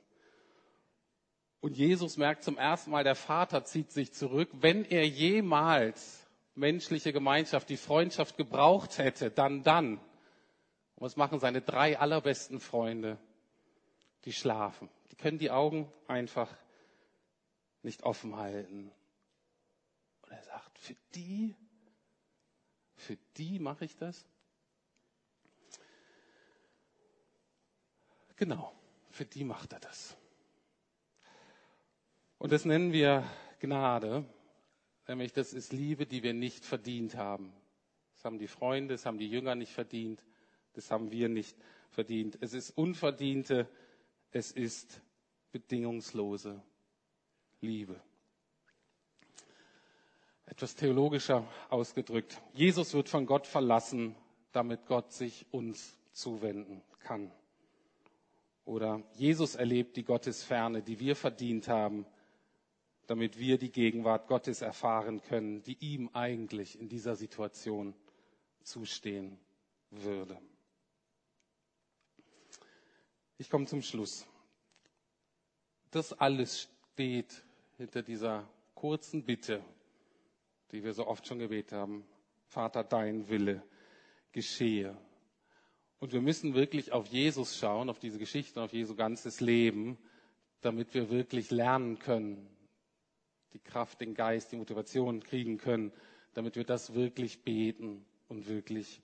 Und 1.60 1.76
Jesus 1.76 2.16
merkt 2.16 2.44
zum 2.44 2.56
ersten 2.56 2.90
Mal, 2.90 3.02
der 3.04 3.16
Vater 3.16 3.64
zieht 3.64 3.90
sich 3.90 4.12
zurück. 4.12 4.48
Wenn 4.52 4.84
er 4.84 5.06
jemals 5.06 6.24
menschliche 6.54 7.12
Gemeinschaft, 7.12 7.68
die 7.68 7.76
Freundschaft 7.76 8.36
gebraucht 8.36 8.98
hätte, 8.98 9.30
dann 9.30 9.64
dann. 9.64 9.98
Und 10.94 11.04
was 11.04 11.16
machen 11.16 11.40
seine 11.40 11.60
drei 11.60 11.98
allerbesten 11.98 12.60
Freunde? 12.60 13.18
Die 14.24 14.32
schlafen. 14.32 14.88
Die 15.10 15.16
können 15.16 15.38
die 15.38 15.50
Augen 15.50 15.92
einfach 16.06 16.52
nicht 17.82 18.02
offen 18.02 18.36
halten. 18.36 18.92
Und 20.22 20.32
er 20.32 20.42
sagt, 20.42 20.78
für 20.78 20.96
die, 21.14 21.56
für 22.96 23.16
die 23.36 23.58
mache 23.58 23.84
ich 23.84 23.96
das? 23.96 24.26
Genau, 28.38 28.72
für 29.10 29.24
die 29.24 29.42
macht 29.42 29.72
er 29.72 29.80
das. 29.80 30.16
Und 32.38 32.52
das 32.52 32.64
nennen 32.64 32.92
wir 32.92 33.24
Gnade, 33.58 34.24
nämlich 35.08 35.32
das 35.32 35.52
ist 35.52 35.72
Liebe, 35.72 36.06
die 36.06 36.22
wir 36.22 36.34
nicht 36.34 36.64
verdient 36.64 37.16
haben. 37.16 37.52
Das 38.14 38.24
haben 38.24 38.38
die 38.38 38.46
Freunde, 38.46 38.94
das 38.94 39.06
haben 39.06 39.18
die 39.18 39.28
Jünger 39.28 39.56
nicht 39.56 39.72
verdient, 39.72 40.24
das 40.74 40.92
haben 40.92 41.10
wir 41.10 41.28
nicht 41.28 41.56
verdient. 41.90 42.38
Es 42.40 42.54
ist 42.54 42.70
unverdiente, 42.70 43.68
es 44.30 44.52
ist 44.52 45.00
bedingungslose 45.50 46.62
Liebe. 47.60 48.00
Etwas 50.46 50.76
theologischer 50.76 51.44
ausgedrückt. 51.70 52.40
Jesus 52.52 52.94
wird 52.94 53.08
von 53.08 53.26
Gott 53.26 53.48
verlassen, 53.48 54.14
damit 54.52 54.86
Gott 54.86 55.12
sich 55.12 55.44
uns 55.50 55.98
zuwenden 56.12 56.82
kann. 57.00 57.32
Oder 58.68 59.02
Jesus 59.14 59.54
erlebt 59.54 59.96
die 59.96 60.04
Gottesferne, 60.04 60.82
die 60.82 61.00
wir 61.00 61.16
verdient 61.16 61.68
haben, 61.68 62.04
damit 63.06 63.38
wir 63.38 63.56
die 63.56 63.72
Gegenwart 63.72 64.28
Gottes 64.28 64.60
erfahren 64.60 65.22
können, 65.22 65.62
die 65.62 65.78
ihm 65.80 66.10
eigentlich 66.12 66.78
in 66.78 66.90
dieser 66.90 67.16
Situation 67.16 67.94
zustehen 68.62 69.38
würde. 69.88 70.38
Ich 73.38 73.48
komme 73.48 73.64
zum 73.64 73.80
Schluss. 73.80 74.26
Das 75.90 76.12
alles 76.12 76.68
steht 76.92 77.42
hinter 77.78 78.02
dieser 78.02 78.46
kurzen 78.74 79.24
Bitte, 79.24 79.64
die 80.72 80.84
wir 80.84 80.92
so 80.92 81.06
oft 81.06 81.26
schon 81.26 81.38
gebetet 81.38 81.72
haben. 81.72 82.04
Vater, 82.44 82.84
dein 82.84 83.30
Wille 83.30 83.62
geschehe. 84.30 84.94
Und 86.00 86.12
wir 86.12 86.20
müssen 86.20 86.54
wirklich 86.54 86.92
auf 86.92 87.06
Jesus 87.06 87.56
schauen, 87.58 87.90
auf 87.90 87.98
diese 87.98 88.18
Geschichte, 88.18 88.62
auf 88.62 88.72
Jesu 88.72 88.94
ganzes 88.94 89.40
Leben, 89.40 89.98
damit 90.60 90.94
wir 90.94 91.10
wirklich 91.10 91.50
lernen 91.50 91.98
können, 91.98 92.48
die 93.52 93.58
Kraft, 93.58 94.00
den 94.00 94.14
Geist, 94.14 94.52
die 94.52 94.56
Motivation 94.56 95.22
kriegen 95.22 95.58
können, 95.58 95.92
damit 96.34 96.56
wir 96.56 96.64
das 96.64 96.94
wirklich 96.94 97.42
beten 97.42 98.04
und 98.28 98.46
wirklich 98.48 99.00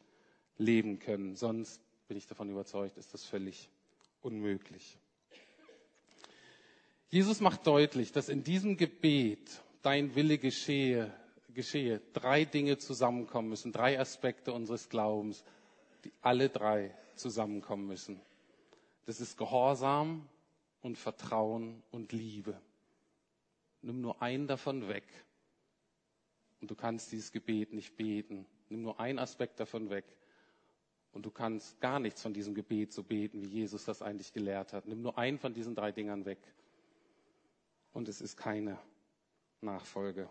leben 0.58 0.98
können. 0.98 1.34
Sonst 1.34 1.80
bin 2.06 2.16
ich 2.16 2.26
davon 2.26 2.50
überzeugt, 2.50 2.96
ist 2.96 3.12
das 3.14 3.24
völlig 3.24 3.68
unmöglich. 4.22 4.98
Jesus 7.08 7.40
macht 7.40 7.66
deutlich, 7.66 8.12
dass 8.12 8.28
in 8.28 8.42
diesem 8.44 8.76
Gebet 8.76 9.62
dein 9.82 10.14
Wille 10.14 10.38
geschehe, 10.38 11.12
geschehe, 11.52 12.00
drei 12.12 12.44
Dinge 12.44 12.78
zusammenkommen 12.78 13.48
müssen, 13.48 13.72
drei 13.72 13.98
Aspekte 13.98 14.52
unseres 14.52 14.88
Glaubens 14.88 15.44
die 16.04 16.12
alle 16.20 16.48
drei 16.48 16.94
zusammenkommen 17.16 17.86
müssen. 17.86 18.20
Das 19.06 19.20
ist 19.20 19.36
Gehorsam 19.36 20.28
und 20.80 20.98
Vertrauen 20.98 21.82
und 21.90 22.12
Liebe. 22.12 22.60
Nimm 23.82 24.00
nur 24.00 24.22
einen 24.22 24.46
davon 24.46 24.88
weg 24.88 25.04
und 26.60 26.70
du 26.70 26.74
kannst 26.74 27.12
dieses 27.12 27.32
Gebet 27.32 27.72
nicht 27.72 27.96
beten. 27.96 28.46
Nimm 28.70 28.82
nur 28.82 28.98
einen 28.98 29.18
Aspekt 29.18 29.60
davon 29.60 29.90
weg 29.90 30.04
und 31.12 31.26
du 31.26 31.30
kannst 31.30 31.80
gar 31.80 32.00
nichts 32.00 32.22
von 32.22 32.32
diesem 32.32 32.54
Gebet 32.54 32.92
so 32.92 33.02
beten, 33.02 33.42
wie 33.42 33.48
Jesus 33.48 33.84
das 33.84 34.02
eigentlich 34.02 34.32
gelehrt 34.32 34.72
hat. 34.72 34.86
Nimm 34.86 35.02
nur 35.02 35.18
einen 35.18 35.38
von 35.38 35.52
diesen 35.52 35.74
drei 35.74 35.92
Dingern 35.92 36.24
weg 36.24 36.38
und 37.92 38.08
es 38.08 38.20
ist 38.20 38.36
keine 38.36 38.78
Nachfolge 39.60 40.28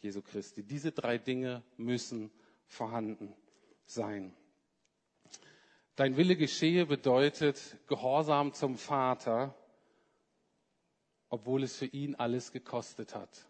Jesu 0.00 0.22
Christi. 0.22 0.62
Diese 0.62 0.92
drei 0.92 1.18
Dinge 1.18 1.62
müssen 1.76 2.30
vorhanden 2.66 3.34
sein. 3.84 4.34
Dein 5.96 6.16
Wille 6.16 6.36
geschehe 6.36 6.86
bedeutet 6.86 7.76
Gehorsam 7.86 8.54
zum 8.54 8.76
Vater, 8.78 9.54
obwohl 11.28 11.62
es 11.64 11.76
für 11.76 11.86
ihn 11.86 12.14
alles 12.14 12.50
gekostet 12.50 13.14
hat 13.14 13.46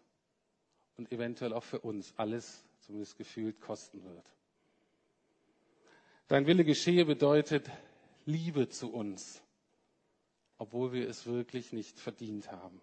und 0.97 1.09
eventuell 1.13 1.53
auch 1.53 1.63
für 1.63 1.79
uns 1.79 2.13
alles, 2.17 2.65
zumindest 2.81 3.17
gefühlt, 3.17 3.61
kosten 3.61 4.03
wird. 4.03 4.29
Dein 6.27 6.45
Wille 6.45 6.65
geschehe 6.65 7.05
bedeutet 7.05 7.69
Liebe 8.25 8.67
zu 8.67 8.91
uns, 8.91 9.41
obwohl 10.57 10.91
wir 10.91 11.07
es 11.07 11.25
wirklich 11.25 11.71
nicht 11.71 11.97
verdient 11.97 12.51
haben. 12.51 12.81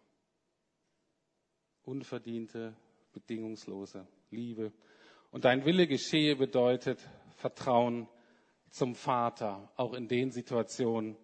Unverdiente, 1.82 2.74
bedingungslose 3.12 4.06
Liebe. 4.30 4.72
Und 5.30 5.44
dein 5.44 5.66
Wille 5.66 5.86
geschehe 5.86 6.36
bedeutet 6.36 6.98
Vertrauen 7.36 8.08
zum 8.70 8.94
Vater, 8.94 9.70
auch 9.76 9.94
in 9.94 10.08
den 10.08 10.30
Situationen, 10.30 11.16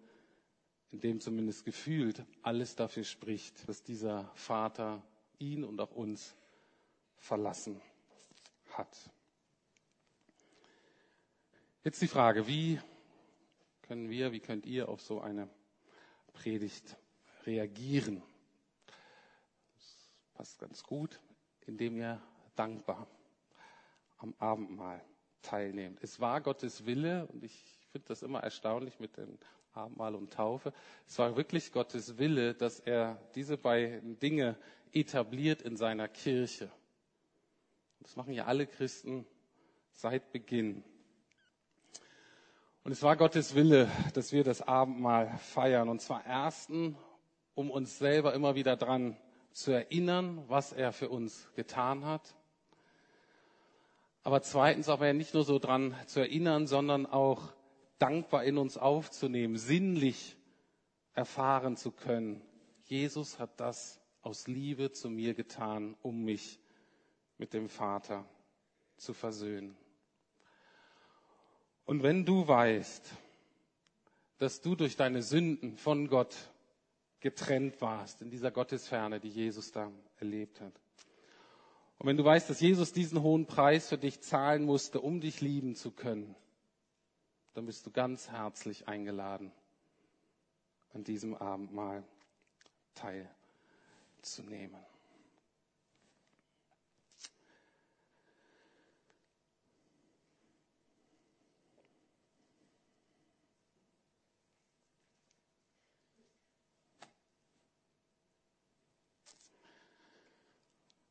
in 0.91 0.99
denen 0.99 1.21
zumindest 1.21 1.65
gefühlt 1.65 2.25
alles 2.43 2.75
dafür 2.75 3.03
spricht, 3.03 3.67
dass 3.67 3.83
dieser 3.83 4.29
Vater 4.35 5.01
ihn 5.39 5.63
und 5.63 5.79
auch 5.81 5.91
uns 5.91 6.35
verlassen 7.17 7.81
hat. 8.71 9.09
Jetzt 11.83 12.01
die 12.01 12.07
Frage, 12.07 12.47
wie 12.47 12.79
können 13.83 14.09
wir, 14.09 14.33
wie 14.33 14.41
könnt 14.41 14.65
ihr 14.65 14.89
auf 14.89 15.01
so 15.01 15.21
eine 15.21 15.49
Predigt 16.33 16.97
reagieren? 17.45 18.21
Das 19.75 19.97
passt 20.33 20.59
ganz 20.59 20.83
gut, 20.83 21.21
indem 21.65 21.95
ihr 21.95 22.21
dankbar 22.55 23.07
am 24.17 24.33
Abendmahl 24.37 25.01
teilnehmt. 25.47 25.99
Es 26.01 26.19
war 26.19 26.41
Gottes 26.41 26.85
Wille 26.85 27.27
und 27.27 27.43
ich 27.43 27.63
finde 27.91 28.07
das 28.09 28.21
immer 28.21 28.41
erstaunlich 28.41 28.99
mit 28.99 29.17
dem 29.17 29.37
Abendmahl 29.73 30.15
und 30.15 30.33
Taufe. 30.33 30.73
Es 31.07 31.17
war 31.19 31.37
wirklich 31.37 31.71
Gottes 31.71 32.17
Wille, 32.17 32.53
dass 32.53 32.79
er 32.79 33.19
diese 33.35 33.57
beiden 33.57 34.19
Dinge 34.19 34.57
etabliert 34.91 35.61
in 35.61 35.77
seiner 35.77 36.07
Kirche. 36.07 36.71
Das 38.01 38.15
machen 38.15 38.33
ja 38.33 38.45
alle 38.45 38.67
Christen 38.67 39.25
seit 39.93 40.31
Beginn. 40.31 40.83
Und 42.83 42.91
es 42.91 43.03
war 43.03 43.17
Gottes 43.17 43.55
Wille, 43.55 43.89
dass 44.13 44.31
wir 44.31 44.43
das 44.43 44.61
Abendmahl 44.61 45.37
feiern. 45.39 45.89
Und 45.89 46.01
zwar 46.01 46.25
ersten, 46.25 46.97
um 47.53 47.69
uns 47.69 47.97
selber 47.97 48.33
immer 48.33 48.55
wieder 48.55 48.77
dran 48.77 49.17
zu 49.51 49.71
erinnern, 49.71 50.43
was 50.47 50.71
er 50.71 50.93
für 50.93 51.09
uns 51.09 51.49
getan 51.55 52.05
hat. 52.05 52.35
Aber 54.27 54.41
zweitens 54.41 54.89
aber 54.89 55.13
nicht 55.13 55.33
nur 55.33 55.45
so 55.45 55.57
dran 55.57 55.95
zu 56.05 56.19
erinnern, 56.19 56.67
sondern 56.67 57.05
auch 57.05 57.53
dankbar 57.97 58.43
in 58.43 58.57
uns 58.57 58.77
aufzunehmen, 58.77 59.55
sinnlich 59.57 60.35
erfahren 61.13 61.77
zu 61.77 61.93
können. 61.93 62.41
Jesus 62.83 63.39
hat 63.39 63.57
das 63.61 64.01
aus 64.21 64.47
Liebe 64.47 64.91
zu 64.91 65.09
mir 65.09 65.33
getan, 65.33 65.95
um 66.01 66.25
mich 66.25 66.59
mit 67.37 67.53
dem 67.53 67.69
Vater 67.69 68.25
zu 68.97 69.13
versöhnen. 69.13 69.77
Und 71.85 72.03
wenn 72.03 72.25
du 72.25 72.45
weißt, 72.45 73.09
dass 74.39 74.59
du 74.59 74.75
durch 74.75 74.97
deine 74.97 75.21
Sünden 75.21 75.77
von 75.77 76.09
Gott 76.09 76.35
getrennt 77.21 77.79
warst, 77.79 78.21
in 78.21 78.29
dieser 78.29 78.51
Gottesferne, 78.51 79.21
die 79.21 79.29
Jesus 79.29 79.71
da 79.71 79.89
erlebt 80.17 80.59
hat, 80.59 80.73
und 81.99 82.05
wenn 82.07 82.17
du 82.17 82.23
weißt, 82.23 82.49
dass 82.49 82.59
Jesus 82.59 82.93
diesen 82.93 83.21
hohen 83.21 83.45
Preis 83.47 83.89
für 83.89 83.97
dich 83.97 84.21
zahlen 84.21 84.63
musste, 84.63 85.01
um 85.01 85.19
dich 85.19 85.41
lieben 85.41 85.75
zu 85.75 85.91
können, 85.91 86.35
dann 87.53 87.65
bist 87.65 87.85
du 87.87 87.91
ganz 87.91 88.29
herzlich 88.29 88.87
eingeladen, 88.87 89.51
an 90.93 91.03
diesem 91.03 91.33
Abendmahl 91.35 92.03
teilzunehmen. 92.93 94.79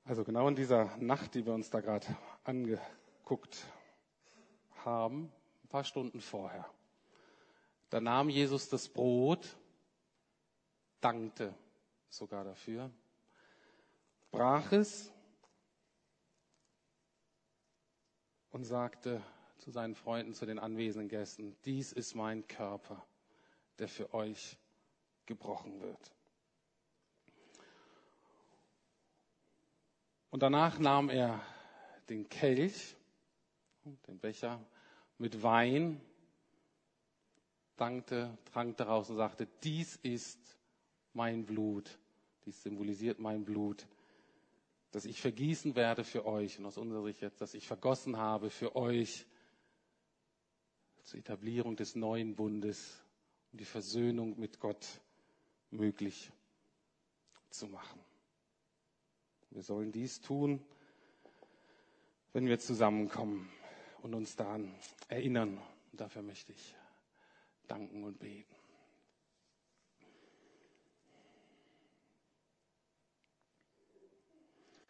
Also 0.08 0.22
genau 0.22 0.46
in 0.46 0.54
dieser 0.54 0.96
Nacht, 0.98 1.34
die 1.34 1.44
wir 1.44 1.52
uns 1.52 1.68
da 1.68 1.80
gerade 1.80 2.06
angeguckt 2.44 3.66
haben, 4.84 5.32
ein 5.64 5.68
paar 5.68 5.82
Stunden 5.82 6.20
vorher, 6.20 6.64
da 7.90 8.00
nahm 8.00 8.28
Jesus 8.28 8.68
das 8.68 8.88
Brot, 8.88 9.56
dankte 11.00 11.52
sogar 12.08 12.44
dafür, 12.44 12.88
brach 14.30 14.70
es 14.70 15.12
und 18.50 18.62
sagte 18.62 19.20
zu 19.58 19.72
seinen 19.72 19.96
Freunden, 19.96 20.34
zu 20.34 20.46
den 20.46 20.60
anwesenden 20.60 21.08
Gästen, 21.08 21.56
dies 21.64 21.92
ist 21.92 22.14
mein 22.14 22.46
Körper, 22.46 23.04
der 23.80 23.88
für 23.88 24.14
euch 24.14 24.56
gebrochen 25.26 25.80
wird. 25.80 26.15
Und 30.36 30.42
danach 30.42 30.78
nahm 30.78 31.08
er 31.08 31.40
den 32.10 32.28
Kelch, 32.28 32.94
den 34.06 34.18
Becher 34.18 34.62
mit 35.16 35.42
Wein, 35.42 35.98
dankte, 37.76 38.36
trank 38.52 38.76
daraus 38.76 39.08
und 39.08 39.16
sagte, 39.16 39.48
dies 39.64 39.96
ist 40.02 40.38
mein 41.14 41.46
Blut, 41.46 41.98
dies 42.44 42.62
symbolisiert 42.62 43.18
mein 43.18 43.46
Blut, 43.46 43.86
das 44.90 45.06
ich 45.06 45.22
vergießen 45.22 45.74
werde 45.74 46.04
für 46.04 46.26
euch 46.26 46.58
und 46.58 46.66
aus 46.66 46.76
unserer 46.76 47.04
Sicht 47.04 47.22
jetzt, 47.22 47.40
dass 47.40 47.54
ich 47.54 47.66
vergossen 47.66 48.18
habe 48.18 48.50
für 48.50 48.76
euch 48.76 49.24
zur 51.04 51.18
Etablierung 51.18 51.76
des 51.76 51.96
neuen 51.96 52.34
Bundes, 52.34 53.02
um 53.52 53.58
die 53.58 53.64
Versöhnung 53.64 54.38
mit 54.38 54.60
Gott 54.60 54.86
möglich 55.70 56.30
zu 57.48 57.68
machen. 57.68 58.05
Wir 59.50 59.62
sollen 59.62 59.92
dies 59.92 60.20
tun, 60.20 60.60
wenn 62.32 62.46
wir 62.46 62.58
zusammenkommen 62.58 63.48
und 64.02 64.14
uns 64.14 64.36
daran 64.36 64.74
erinnern. 65.08 65.58
Und 65.92 66.00
dafür 66.00 66.22
möchte 66.22 66.52
ich 66.52 66.74
danken 67.68 68.04
und 68.04 68.18
beten. 68.18 68.55